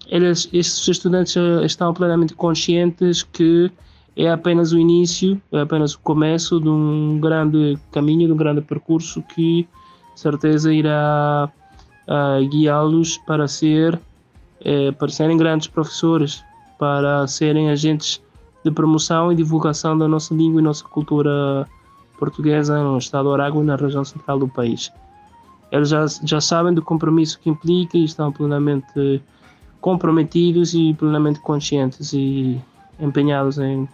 eles, 0.08 0.50
esses 0.52 0.88
estudantes 0.88 1.36
estão 1.63 1.93
plenamente 1.93 2.34
conscientes 2.34 3.24
que 3.24 3.71
é 4.15 4.30
apenas 4.30 4.74
o 4.74 4.78
início, 4.78 5.41
é 5.54 5.62
apenas 5.62 5.93
o 5.93 6.00
começo 6.00 6.60
de 6.60 6.67
um 6.67 7.17
grande 7.19 7.78
caminho, 7.91 8.28
de 8.28 8.34
um 8.34 8.38
grande 8.38 8.62
percurso 8.62 9.21
que, 9.21 9.67
certeza, 10.15 10.74
irá 10.74 11.50
guiá-los 12.50 13.17
para 13.19 13.47
ser 13.47 13.97
eh, 14.63 14.91
para 14.91 15.10
serem 15.10 15.38
grandes 15.38 15.67
professores, 15.67 16.43
para 16.78 17.26
serem 17.26 17.71
agentes 17.71 18.21
de 18.63 18.69
promoção 18.69 19.32
e 19.32 19.36
divulgação 19.36 19.97
da 19.97 20.08
nossa 20.08 20.36
língua 20.36 20.62
e 20.62 20.63
nossa 20.63 20.84
cultura 20.84 21.67
portuguesa 22.21 22.77
no 22.84 22.99
estado 22.99 23.23
do 23.23 23.34
Aragua 23.34 23.63
na 23.63 23.75
região 23.75 24.05
central 24.05 24.38
do 24.38 24.47
país. 24.47 24.93
Eles 25.71 25.89
já, 25.89 26.05
já 26.23 26.39
sabem 26.39 26.71
do 26.71 26.81
compromisso 26.84 27.39
que 27.39 27.49
implica 27.49 27.97
e 27.97 28.03
estão 28.03 28.31
plenamente 28.31 29.19
comprometidos 29.79 30.75
e 30.75 30.93
plenamente 30.93 31.39
conscientes 31.39 32.13
e 32.13 32.62
empenhados 32.99 33.57
em 33.57 33.89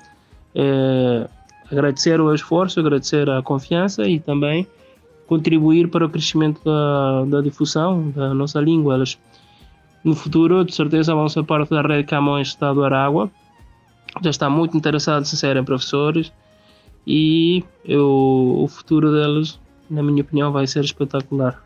eh, 0.54 1.30
agradecer 1.72 2.20
o 2.20 2.34
esforço, 2.34 2.82
agradecer 2.82 3.30
a 3.30 3.42
confiança 3.42 4.04
e 4.06 4.20
também 4.20 4.68
contribuir 5.26 5.90
para 5.90 6.06
o 6.06 6.10
crescimento 6.10 6.60
da, 6.66 7.24
da 7.26 7.42
difusão 7.42 8.12
da 8.12 8.34
nossa 8.34 8.60
língua. 8.60 8.96
Elas, 8.96 9.18
no 10.04 10.14
futuro, 10.14 10.66
de 10.66 10.76
certeza, 10.76 11.16
vão 11.16 11.30
ser 11.30 11.44
parte 11.44 11.70
da 11.70 11.82
rede 11.82 12.04
Camões 12.04 12.50
Estado 12.50 12.76
do 12.76 12.84
Aragua. 12.84 13.32
Já 14.22 14.32
estão 14.32 14.52
muito 14.52 14.76
interessados 14.76 15.32
em 15.32 15.38
serem 15.38 15.64
professores 15.64 16.34
e 17.08 17.64
eu, 17.86 18.06
o 18.06 18.68
futuro 18.68 19.14
deles, 19.14 19.58
na 19.90 20.04
minha 20.04 20.22
opinião, 20.22 20.52
vai 20.52 20.68
ser 20.68 20.84
espetacular. 20.84 21.64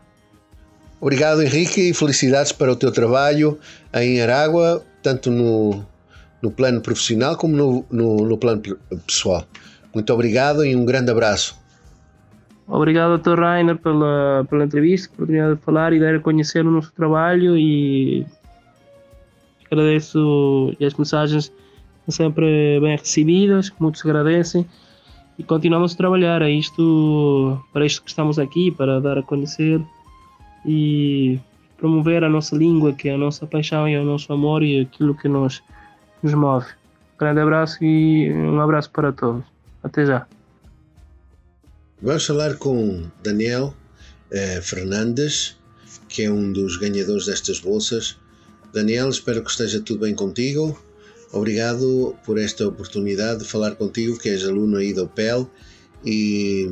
Obrigado, 1.00 1.42
Henrique, 1.42 1.90
e 1.90 1.92
felicidades 1.92 2.52
para 2.52 2.70
o 2.70 2.76
teu 2.76 2.92
trabalho 2.92 3.58
em 3.92 4.22
Aragua, 4.22 4.84
tanto 5.02 5.32
no, 5.32 5.84
no 6.40 6.52
plano 6.52 6.80
profissional 6.80 7.36
como 7.36 7.56
no, 7.56 7.84
no, 7.90 8.16
no 8.18 8.38
plano 8.38 8.62
pessoal. 9.04 9.44
Muito 9.92 10.12
obrigado 10.12 10.64
e 10.64 10.76
um 10.76 10.84
grande 10.84 11.10
abraço. 11.10 11.60
Obrigado, 12.68 13.18
Dr. 13.18 13.40
Rainer, 13.40 13.76
pela, 13.76 14.46
pela 14.48 14.64
entrevista, 14.64 15.08
por 15.08 15.24
oportunidade 15.24 15.56
de 15.56 15.64
falar 15.64 15.92
e 15.92 15.98
dar 15.98 16.14
a 16.14 16.20
conhecer 16.20 16.64
o 16.64 16.70
nosso 16.70 16.92
trabalho 16.92 17.58
e 17.58 18.24
agradeço 19.68 20.72
as 20.80 20.94
mensagens 20.94 21.52
sempre 22.08 22.78
bem 22.80 22.96
recebidas, 22.96 23.72
muitos 23.80 24.04
agradecem 24.04 24.64
e 25.38 25.42
continuamos 25.42 25.94
a 25.94 25.96
trabalhar 25.96 26.42
a 26.42 26.50
isto, 26.50 27.60
para 27.72 27.86
isto 27.86 28.02
que 28.02 28.10
estamos 28.10 28.38
aqui, 28.38 28.70
para 28.70 29.00
dar 29.00 29.18
a 29.18 29.22
conhecer 29.22 29.80
e 30.66 31.38
promover 31.78 32.22
a 32.22 32.28
nossa 32.28 32.54
língua, 32.54 32.92
que 32.92 33.08
é 33.08 33.14
a 33.14 33.18
nossa 33.18 33.46
paixão 33.46 33.88
e 33.88 33.96
o 33.96 34.04
nosso 34.04 34.32
amor 34.32 34.62
e 34.62 34.80
aquilo 34.80 35.14
que 35.14 35.28
nos, 35.28 35.62
nos 36.22 36.34
move. 36.34 36.66
Grande 37.18 37.40
abraço 37.40 37.82
e 37.82 38.32
um 38.32 38.60
abraço 38.60 38.90
para 38.90 39.12
todos. 39.12 39.44
Até 39.82 40.06
já. 40.06 40.26
Vamos 42.00 42.26
falar 42.26 42.56
com 42.56 43.04
Daniel 43.22 43.74
eh, 44.30 44.60
Fernandes, 44.60 45.56
que 46.08 46.24
é 46.24 46.30
um 46.30 46.52
dos 46.52 46.76
ganhadores 46.76 47.26
destas 47.26 47.60
bolsas. 47.60 48.16
Daniel, 48.72 49.08
espero 49.08 49.42
que 49.42 49.50
esteja 49.50 49.80
tudo 49.80 50.00
bem 50.00 50.14
contigo. 50.14 50.78
Obrigado 51.32 52.14
por 52.24 52.38
esta 52.38 52.66
oportunidade 52.68 53.40
de 53.40 53.48
falar 53.48 53.74
contigo, 53.74 54.18
que 54.18 54.28
és 54.28 54.44
aluno 54.44 54.76
aí 54.76 54.92
da 54.92 55.04
UPEL 55.04 55.50
e 56.04 56.68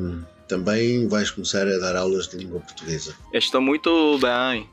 também 0.47 1.07
vais 1.07 1.31
começar 1.31 1.67
a 1.67 1.77
dar 1.77 1.95
aulas 1.95 2.27
de 2.27 2.37
língua 2.37 2.59
portuguesa. 2.59 3.15
Estou 3.33 3.61
muito 3.61 4.19
bem. 4.19 4.69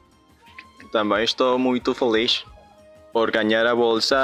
Também 0.92 1.24
estou 1.24 1.59
muito 1.59 1.94
feliz 1.94 2.44
por 3.12 3.31
ganhar 3.31 3.66
a 3.66 3.74
bolsa 3.74 4.16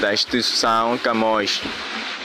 da 0.00 0.12
instituição 0.12 0.98
Camões, 0.98 1.60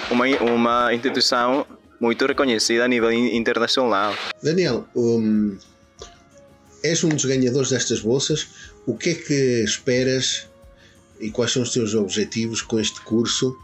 uma, 0.10 0.26
uma 0.42 0.94
instituição 0.94 1.66
muito 2.00 2.26
reconhecida 2.26 2.86
a 2.86 2.88
nível 2.88 3.12
internacional. 3.12 4.16
Daniel, 4.42 4.88
um, 4.96 5.58
és 6.84 7.04
um 7.04 7.10
dos 7.10 7.26
ganhadores 7.26 7.70
destas 7.70 8.00
bolsas. 8.00 8.48
O 8.86 8.96
que 8.96 9.10
é 9.10 9.14
que 9.16 9.64
esperas 9.64 10.49
e 11.20 11.30
quais 11.30 11.52
são 11.52 11.62
os 11.62 11.74
teus 11.74 11.94
objetivos 11.94 12.62
com 12.62 12.80
este 12.80 13.02
curso 13.02 13.58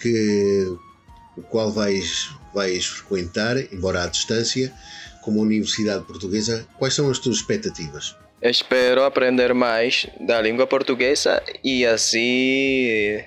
que 0.00 0.66
o 1.36 1.42
qual 1.42 1.70
vais, 1.70 2.30
vais 2.54 2.84
frequentar, 2.86 3.56
embora 3.72 4.04
à 4.04 4.06
distância, 4.06 4.72
como 5.22 5.40
Universidade 5.40 6.04
Portuguesa? 6.04 6.66
Quais 6.78 6.94
são 6.94 7.10
as 7.10 7.18
tuas 7.18 7.36
expectativas? 7.36 8.16
Espero 8.42 9.04
aprender 9.04 9.52
mais 9.52 10.06
da 10.20 10.40
língua 10.40 10.66
portuguesa 10.66 11.42
e 11.62 11.84
assim 11.84 13.22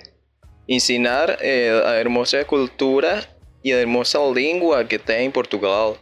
ensinar 0.68 1.38
eh, 1.40 1.82
a 1.86 1.94
hermosa 2.00 2.44
cultura 2.44 3.24
e 3.62 3.72
a 3.72 3.76
hermosa 3.76 4.18
língua 4.32 4.84
que 4.84 4.98
tem 4.98 5.26
em 5.26 5.30
Portugal. 5.30 5.96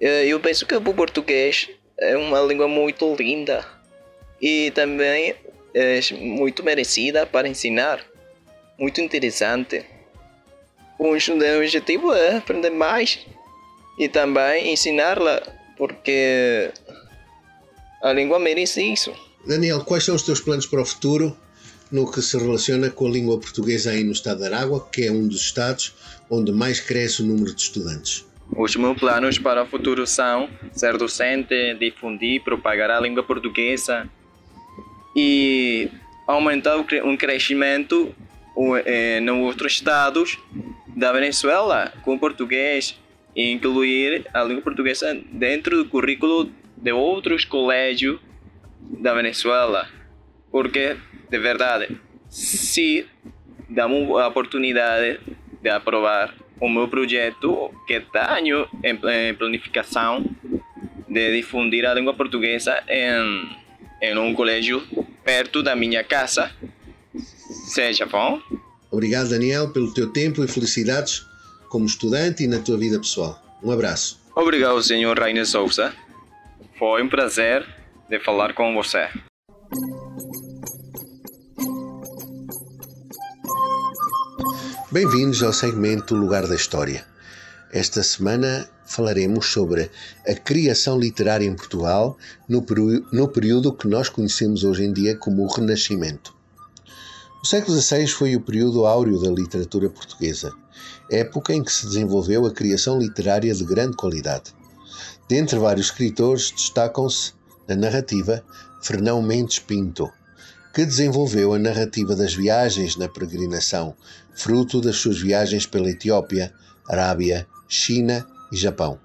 Eh, 0.00 0.26
eu 0.26 0.38
penso 0.38 0.64
que 0.64 0.76
o 0.76 0.80
português 0.80 1.68
é 1.98 2.16
uma 2.16 2.40
língua 2.40 2.68
muito 2.68 3.14
linda 3.16 3.64
e 4.40 4.70
também 4.70 5.34
é 5.74 6.00
muito 6.18 6.62
merecida 6.62 7.26
para 7.26 7.48
ensinar, 7.48 8.04
muito 8.78 9.00
interessante. 9.00 9.84
O 10.98 11.12
objetivo 11.12 12.12
é 12.12 12.36
aprender 12.36 12.70
mais 12.70 13.20
e 13.98 14.08
também 14.08 14.72
ensiná-la, 14.72 15.42
porque 15.76 16.70
a 18.02 18.12
língua 18.12 18.38
merece 18.38 18.82
isso. 18.82 19.12
Daniel, 19.46 19.84
quais 19.84 20.04
são 20.04 20.14
os 20.14 20.22
teus 20.22 20.40
planos 20.40 20.66
para 20.66 20.82
o 20.82 20.84
futuro 20.84 21.36
no 21.90 22.10
que 22.10 22.20
se 22.22 22.36
relaciona 22.38 22.90
com 22.90 23.06
a 23.06 23.10
língua 23.10 23.38
portuguesa 23.38 23.90
aí 23.90 24.04
no 24.04 24.12
estado 24.12 24.40
de 24.40 24.46
Aragua, 24.46 24.86
que 24.92 25.06
é 25.06 25.10
um 25.10 25.26
dos 25.26 25.40
estados 25.40 25.94
onde 26.28 26.52
mais 26.52 26.80
cresce 26.80 27.22
o 27.22 27.26
número 27.26 27.54
de 27.54 27.62
estudantes? 27.62 28.24
Os 28.56 28.76
meus 28.76 28.98
planos 28.98 29.38
para 29.38 29.62
o 29.62 29.66
futuro 29.66 30.06
são 30.06 30.48
ser 30.72 30.96
docente, 30.98 31.74
difundir, 31.74 32.42
propagar 32.42 32.90
a 32.90 33.00
língua 33.00 33.22
portuguesa 33.22 34.08
e 35.14 35.90
aumentar 36.26 36.76
um 37.04 37.16
crescimento 37.16 38.14
eh, 38.84 39.20
nos 39.20 39.38
outros 39.38 39.72
estados 39.72 40.38
da 40.96 41.12
Venezuela 41.12 41.92
com 42.02 42.18
português 42.18 42.98
e 43.34 43.50
incluir 43.50 44.26
a 44.32 44.42
língua 44.42 44.62
portuguesa 44.62 45.18
dentro 45.32 45.76
do 45.78 45.88
currículo 45.88 46.50
de 46.76 46.92
outros 46.92 47.44
colégios 47.44 48.20
da 48.80 49.14
Venezuela. 49.14 49.88
Porque, 50.50 50.96
de 51.28 51.38
verdade, 51.38 51.96
se 52.28 53.06
damos 53.68 54.18
a 54.20 54.28
oportunidade 54.28 55.20
de 55.62 55.70
aprovar 55.70 56.34
o 56.60 56.68
meu 56.68 56.88
projeto 56.88 57.72
que 57.86 58.00
tenho 58.00 58.68
em 58.82 59.34
planificação 59.34 60.24
de 61.08 61.32
difundir 61.36 61.86
a 61.86 61.94
língua 61.94 62.14
portuguesa 62.14 62.82
em 62.88 63.59
em 64.00 64.16
um 64.18 64.34
colégio 64.34 64.82
perto 65.24 65.62
da 65.62 65.76
minha 65.76 66.02
casa. 66.02 66.50
Seja 67.68 68.06
bom. 68.06 68.40
Obrigado, 68.90 69.30
Daniel, 69.30 69.70
pelo 69.72 69.92
teu 69.92 70.12
tempo 70.12 70.42
e 70.42 70.48
felicidades 70.48 71.24
como 71.68 71.86
estudante 71.86 72.44
e 72.44 72.46
na 72.46 72.58
tua 72.58 72.76
vida 72.76 72.98
pessoal. 72.98 73.40
Um 73.62 73.70
abraço. 73.70 74.20
Obrigado, 74.34 74.82
Sr. 74.82 75.18
Rainer 75.18 75.46
Souza. 75.46 75.94
Foi 76.78 77.02
um 77.02 77.08
prazer 77.08 77.66
de 78.08 78.18
falar 78.18 78.54
com 78.54 78.74
você. 78.74 79.08
Bem-vindos 84.90 85.42
ao 85.42 85.52
segmento 85.52 86.16
Lugar 86.16 86.48
da 86.48 86.56
História. 86.56 87.06
Esta 87.72 88.02
semana 88.02 88.68
falaremos 88.90 89.46
sobre 89.46 89.88
a 90.26 90.34
criação 90.34 90.98
literária 90.98 91.46
em 91.46 91.54
Portugal 91.54 92.18
no, 92.48 92.66
no 93.12 93.28
período 93.28 93.72
que 93.72 93.86
nós 93.86 94.08
conhecemos 94.08 94.64
hoje 94.64 94.82
em 94.82 94.92
dia 94.92 95.16
como 95.16 95.44
o 95.44 95.46
Renascimento. 95.46 96.34
O 97.40 97.46
século 97.46 97.80
XVI 97.80 98.08
foi 98.08 98.34
o 98.34 98.40
período 98.40 98.84
áureo 98.84 99.20
da 99.22 99.30
literatura 99.30 99.88
portuguesa, 99.88 100.52
época 101.08 101.54
em 101.54 101.62
que 101.62 101.72
se 101.72 101.86
desenvolveu 101.86 102.44
a 102.44 102.50
criação 102.50 102.98
literária 102.98 103.54
de 103.54 103.64
grande 103.64 103.96
qualidade. 103.96 104.52
Dentre 105.28 105.56
vários 105.56 105.86
escritores, 105.86 106.50
destacam-se 106.50 107.32
na 107.68 107.76
narrativa 107.76 108.44
Fernão 108.82 109.22
Mendes 109.22 109.60
Pinto, 109.60 110.10
que 110.74 110.84
desenvolveu 110.84 111.54
a 111.54 111.58
narrativa 111.60 112.16
das 112.16 112.34
viagens 112.34 112.96
na 112.96 113.08
peregrinação, 113.08 113.94
fruto 114.34 114.80
das 114.80 114.96
suas 114.96 115.20
viagens 115.20 115.64
pela 115.64 115.88
Etiópia, 115.88 116.52
Arábia, 116.88 117.46
China 117.68 118.26
e 118.52 118.56
Japão. 118.56 118.98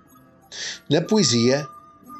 Na 0.89 1.01
poesia, 1.01 1.67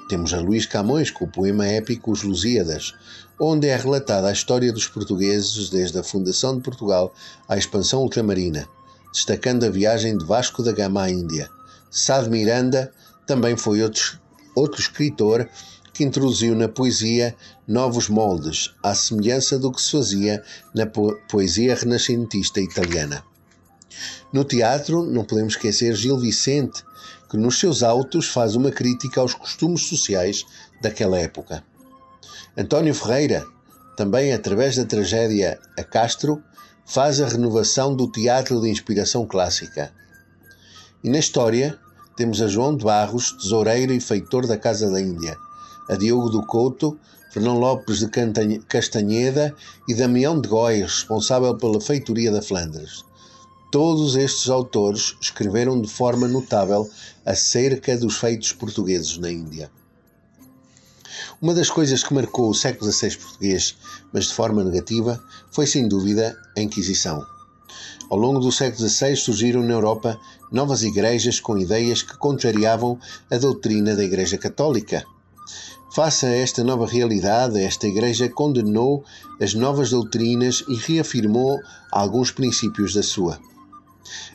temos 0.07 0.33
a 0.33 0.39
Luís 0.39 0.65
Camões 0.65 1.09
com 1.09 1.25
o 1.25 1.31
poema 1.31 1.65
épico 1.65 2.11
Os 2.11 2.23
Lusíadas, 2.23 2.93
onde 3.39 3.67
é 3.67 3.75
relatada 3.75 4.27
a 4.27 4.31
história 4.31 4.71
dos 4.71 4.88
portugueses 4.88 5.69
desde 5.69 5.97
a 5.97 6.03
fundação 6.03 6.55
de 6.55 6.63
Portugal 6.63 7.13
à 7.47 7.57
expansão 7.57 8.01
ultramarina, 8.01 8.67
destacando 9.11 9.65
a 9.65 9.69
viagem 9.69 10.17
de 10.17 10.25
Vasco 10.25 10.61
da 10.61 10.71
Gama 10.71 11.03
à 11.03 11.09
Índia. 11.09 11.49
Sá 11.89 12.21
de 12.21 12.29
Miranda 12.29 12.91
também 13.25 13.57
foi 13.57 13.81
outro, 13.81 14.19
outro 14.55 14.79
escritor 14.79 15.49
que 15.93 16.03
introduziu 16.03 16.53
na 16.55 16.67
poesia 16.67 17.35
novos 17.65 18.09
moldes, 18.09 18.75
à 18.83 18.93
semelhança 18.93 19.57
do 19.57 19.71
que 19.71 19.81
se 19.81 19.91
fazia 19.91 20.43
na 20.73 20.85
poesia 20.85 21.73
renascentista 21.73 22.59
italiana. 22.59 23.23
No 24.31 24.43
teatro, 24.43 25.05
não 25.05 25.23
podemos 25.23 25.53
esquecer 25.53 25.95
Gil 25.95 26.17
Vicente, 26.17 26.83
que 27.36 27.41
nos 27.41 27.60
seus 27.60 27.84
autos 27.84 28.30
faz 28.30 28.56
uma 28.56 28.71
crítica 28.71 29.19
aos 29.19 29.34
costumes 29.34 29.82
sociais 29.89 30.45
daquela 30.82 31.19
época. 31.19 31.62
António 32.58 32.95
Ferreira, 32.95 33.45
também 33.98 34.32
através 34.32 34.78
da 34.78 34.86
tragédia 34.86 35.60
A 35.78 35.84
Castro, 35.84 36.41
faz 36.86 37.19
a 37.19 37.28
renovação 37.28 37.93
do 37.93 38.10
teatro 38.10 38.62
de 38.62 38.69
inspiração 38.69 39.26
clássica. 39.28 39.91
E 41.04 41.10
na 41.10 41.19
história, 41.19 41.78
temos 42.15 42.41
a 42.41 42.48
João 42.48 42.78
de 42.78 42.86
Barros, 42.86 43.34
tesoureiro 43.34 43.91
e 43.91 44.00
feitor 44.00 44.48
da 44.48 44.58
Casa 44.58 44.89
da 44.89 45.02
Índia, 45.02 45.36
a 45.89 45.95
Diogo 45.95 46.30
do 46.30 46.45
Couto, 46.45 46.98
Fernão 47.32 47.60
Lopes 47.60 48.00
de 48.00 48.60
Castanheda 48.60 49.54
e 49.89 49.93
Damião 49.93 50.39
de 50.39 50.48
Góis, 50.48 50.84
responsável 50.84 51.58
pela 51.58 51.82
feitoria 51.82 52.32
da 52.32 52.41
Flandres. 52.41 53.04
Todos 53.76 54.15
estes 54.15 54.50
autores 54.50 55.17
escreveram 55.19 55.82
de 55.82 55.90
forma 55.90 56.30
notável 56.30 56.90
acerca 57.26 57.98
dos 57.98 58.15
feitos 58.15 58.54
portugueses 58.54 59.17
na 59.17 59.30
Índia. 59.30 59.69
Uma 61.42 61.54
das 61.54 61.69
coisas 61.69 62.02
que 62.02 62.13
marcou 62.13 62.50
o 62.50 62.54
século 62.54 62.90
XVI 62.90 63.17
português, 63.17 63.76
mas 64.13 64.28
de 64.28 64.34
forma 64.34 64.63
negativa, 64.63 65.21
foi 65.52 65.67
sem 65.67 65.90
dúvida 65.90 66.38
a 66.58 66.62
Inquisição. 66.62 67.21
Ao 68.10 68.17
longo 68.17 68.40
do 68.40 68.50
século 68.50 68.88
XVI 68.88 69.17
surgiram 69.17 69.62
na 69.62 69.73
Europa 69.73 70.17
novas 70.54 70.82
igrejas 70.82 71.42
com 71.42 71.58
ideias 71.58 72.02
que 72.02 72.15
contrariavam 72.17 72.98
a 73.30 73.38
doutrina 73.38 73.94
da 73.94 74.06
Igreja 74.06 74.38
Católica. 74.38 75.04
Face 75.94 76.26
a 76.26 76.34
esta 76.34 76.63
nova 76.63 76.88
realidade, 76.88 77.62
esta 77.62 77.88
Igreja 77.88 78.30
condenou 78.30 79.04
as 79.42 79.54
novas 79.54 79.90
doutrinas 79.90 80.63
e 80.69 80.76
reafirmou 80.76 81.60
alguns 81.92 82.32
princípios 82.32 82.94
da 82.94 83.04
sua. 83.04 83.38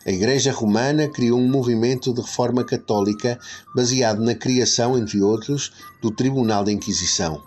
A 0.04 0.10
Igreja 0.10 0.52
Romana 0.52 1.08
criou 1.08 1.38
um 1.38 1.48
movimento 1.48 2.12
de 2.12 2.20
reforma 2.20 2.64
católica 2.64 3.38
baseado 3.74 4.22
na 4.22 4.34
criação, 4.34 4.98
entre 4.98 5.22
outros, 5.22 5.72
do 6.02 6.10
Tribunal 6.10 6.64
da 6.64 6.72
Inquisição. 6.72 7.42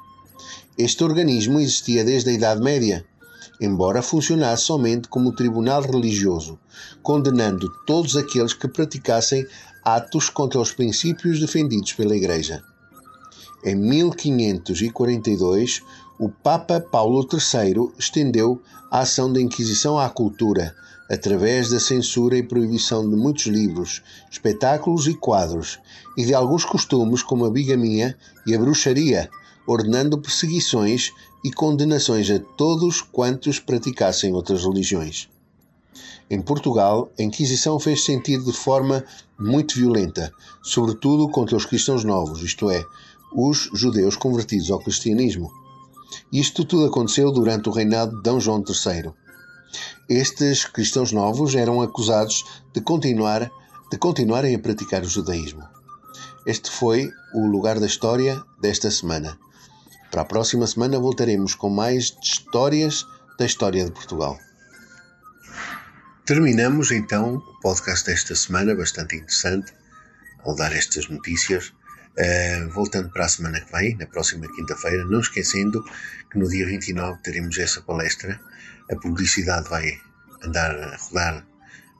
Este 0.77 1.03
organismo 1.03 1.59
existia 1.59 2.03
desde 2.03 2.29
a 2.29 2.33
Idade 2.33 2.61
Média, 2.61 3.05
embora 3.59 4.01
funcionasse 4.01 4.63
somente 4.63 5.07
como 5.07 5.35
tribunal 5.35 5.81
religioso, 5.81 6.59
condenando 7.01 7.69
todos 7.85 8.17
aqueles 8.17 8.53
que 8.53 8.67
praticassem 8.67 9.45
atos 9.83 10.29
contra 10.29 10.59
os 10.59 10.71
princípios 10.71 11.39
defendidos 11.39 11.93
pela 11.93 12.15
Igreja. 12.15 12.63
Em 13.63 13.75
1542, 13.75 15.81
o 16.19 16.29
Papa 16.29 16.79
Paulo 16.79 17.27
III 17.31 17.91
estendeu 17.97 18.61
a 18.91 18.99
ação 18.99 19.31
da 19.31 19.41
Inquisição 19.41 19.97
à 19.97 20.09
cultura, 20.09 20.75
através 21.13 21.69
da 21.69 21.79
censura 21.79 22.35
e 22.35 22.41
proibição 22.41 23.07
de 23.07 23.15
muitos 23.15 23.45
livros, 23.45 24.01
espetáculos 24.31 25.07
e 25.07 25.13
quadros, 25.13 25.79
e 26.17 26.25
de 26.25 26.33
alguns 26.33 26.65
costumes 26.65 27.21
como 27.21 27.45
a 27.45 27.51
bigamia 27.51 28.17
e 28.47 28.55
a 28.55 28.59
bruxaria, 28.59 29.29
ordenando 29.67 30.17
perseguições 30.17 31.11
e 31.43 31.51
condenações 31.51 32.29
a 32.31 32.39
todos 32.39 33.01
quantos 33.01 33.59
praticassem 33.59 34.33
outras 34.33 34.63
religiões. 34.65 35.29
Em 36.29 36.41
Portugal, 36.41 37.11
a 37.19 37.21
Inquisição 37.21 37.79
fez 37.79 38.03
sentido 38.03 38.45
de 38.45 38.57
forma 38.57 39.05
muito 39.39 39.75
violenta, 39.75 40.33
sobretudo 40.63 41.29
contra 41.29 41.55
os 41.55 41.65
cristãos 41.65 42.03
novos, 42.03 42.41
isto 42.41 42.71
é, 42.71 42.83
os 43.35 43.69
judeus 43.73 44.15
convertidos 44.15 44.71
ao 44.71 44.79
cristianismo. 44.79 45.51
Isto 46.31 46.65
tudo 46.65 46.85
aconteceu 46.85 47.31
durante 47.31 47.69
o 47.69 47.71
reinado 47.71 48.15
de 48.15 48.23
D. 48.23 48.39
João 48.39 48.63
III. 48.67 49.22
Estes 50.09 50.65
cristãos 50.65 51.11
novos 51.11 51.55
eram 51.55 51.81
acusados 51.81 52.43
de 52.73 52.81
continuar 52.81 53.49
de 53.89 53.97
continuarem 53.97 54.55
a 54.55 54.59
praticar 54.59 55.03
o 55.03 55.07
judaísmo. 55.07 55.63
Este 56.47 56.71
foi 56.71 57.11
o 57.33 57.45
lugar 57.45 57.79
da 57.79 57.85
história 57.85 58.43
desta 58.59 58.89
semana. 58.89 59.37
Para 60.09 60.23
a 60.23 60.25
próxima 60.25 60.65
semana 60.65 60.99
voltaremos 60.99 61.53
com 61.53 61.69
mais 61.69 62.17
histórias 62.23 63.05
da 63.37 63.45
história 63.45 63.85
de 63.85 63.91
Portugal. 63.91 64.37
Terminamos 66.25 66.91
então 66.91 67.35
o 67.35 67.59
podcast 67.61 68.05
desta 68.05 68.35
semana, 68.35 68.75
bastante 68.75 69.15
interessante, 69.15 69.71
ao 70.43 70.55
dar 70.55 70.73
estas 70.73 71.07
notícias. 71.07 71.71
Uh, 72.17 72.69
voltando 72.71 73.09
para 73.09 73.25
a 73.25 73.29
semana 73.29 73.59
que 73.59 73.71
vem, 73.71 73.95
na 73.95 74.05
próxima 74.05 74.47
quinta-feira, 74.55 75.05
não 75.05 75.19
esquecendo 75.19 75.83
que 76.31 76.37
no 76.37 76.47
dia 76.47 76.65
29 76.65 77.21
teremos 77.23 77.57
essa 77.57 77.81
palestra. 77.81 78.39
A 78.91 78.95
publicidade 78.95 79.69
vai 79.69 79.99
andar 80.43 80.71
a 80.71 80.97
rodar 80.97 81.45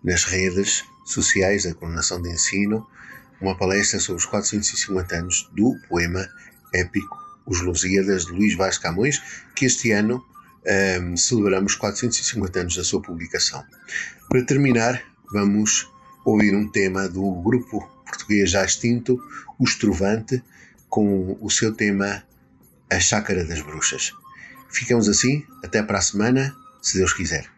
nas 0.03 0.25
redes 0.25 0.83
sociais 1.05 1.63
da 1.63 1.73
Coordenação 1.73 2.21
de 2.21 2.29
Ensino, 2.29 2.85
uma 3.39 3.57
palestra 3.57 3.99
sobre 3.99 4.19
os 4.19 4.25
450 4.25 5.15
anos 5.15 5.49
do 5.53 5.75
poema 5.87 6.27
épico 6.73 7.17
Os 7.45 7.61
Lusíadas 7.61 8.25
de 8.25 8.33
Luís 8.33 8.55
Vaz 8.55 8.77
Camões, 8.77 9.21
que 9.55 9.65
este 9.65 9.91
ano 9.91 10.17
um, 10.17 10.69
ehm, 10.69 11.15
celebramos 11.15 11.75
450 11.75 12.59
anos 12.59 12.75
da 12.75 12.83
sua 12.83 13.01
publicação. 13.01 13.63
Para 14.29 14.45
terminar, 14.45 15.01
vamos 15.31 15.89
ouvir 16.25 16.53
um 16.55 16.69
tema 16.69 17.07
do 17.07 17.31
grupo 17.41 17.81
português 18.05 18.51
já 18.51 18.63
extinto, 18.63 19.17
O 19.57 19.63
Estrovante, 19.63 20.43
com 20.89 21.37
o 21.41 21.49
seu 21.49 21.73
tema 21.73 22.23
A 22.89 22.99
Chácara 22.99 23.43
das 23.45 23.61
Bruxas. 23.61 24.11
Ficamos 24.69 25.07
assim, 25.07 25.45
até 25.63 25.81
para 25.81 25.99
a 25.99 26.01
semana, 26.01 26.55
se 26.83 26.99
Deus 26.99 27.15
quiser. 27.15 27.52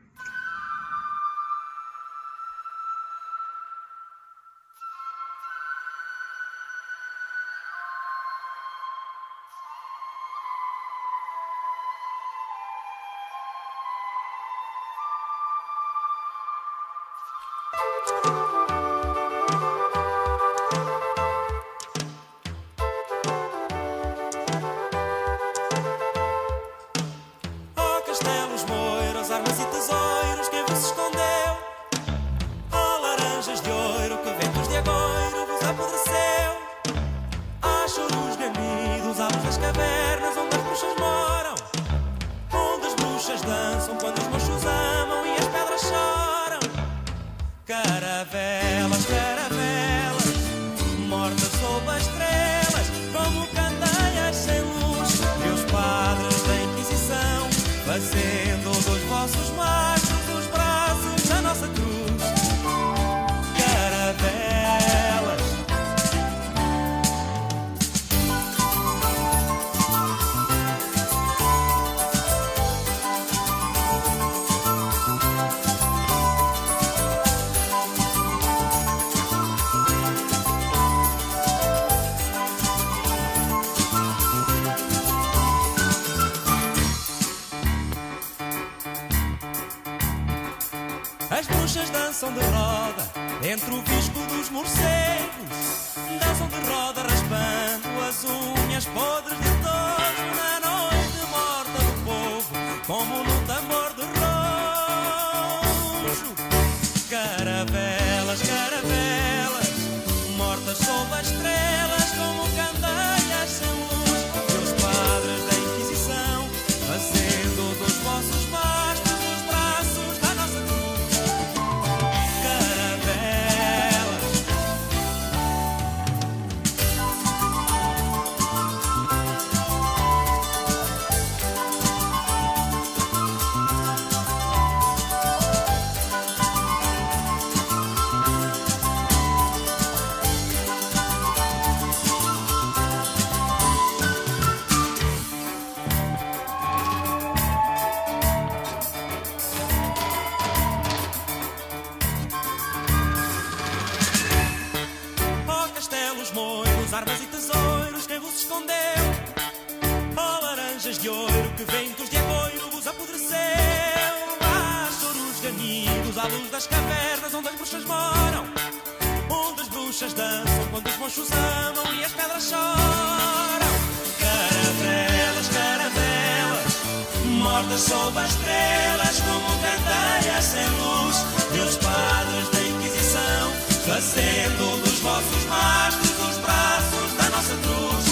portas 177.65 177.81
sob 177.81 178.19
as 178.19 178.29
estrelas 178.29 179.21
como 179.21 179.47
candeias 179.59 180.43
sem 180.43 180.67
luz 180.79 181.25
e 181.53 181.59
os 181.59 181.75
padres 181.77 182.49
da 182.51 182.61
Inquisição 182.61 183.51
fazendo 183.85 184.83
dos 184.83 184.99
vossos 184.99 185.45
mastros 185.45 186.11
os 186.11 186.37
braços 186.37 187.13
da 187.17 187.29
nossa 187.29 187.55
cruz. 187.63 188.05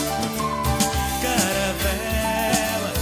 Caravelas, 1.21 3.01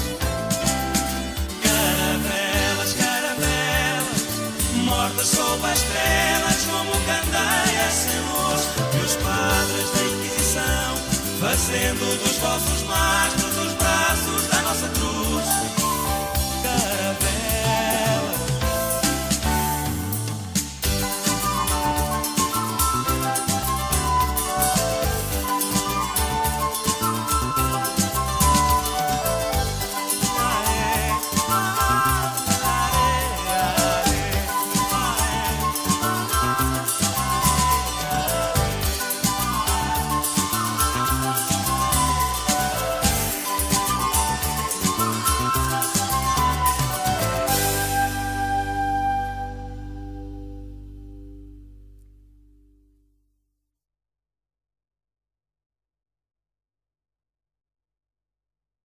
caravelas, 1.63 2.93
caravelas, 2.93 4.21
mortas 4.85 5.27
sob 5.27 5.65
as 5.67 5.77
estrelas 5.77 6.65
como 6.69 6.91
candeias 7.05 7.93
sem 7.93 8.19
luz 8.31 8.61
e 8.93 8.97
os 9.05 9.15
padres 9.17 9.91
da 9.91 10.03
Inquisição 10.03 10.91
fazendo 11.39 12.05
dos 12.23 12.37
vossos 12.37 12.83
mastros 12.83 13.40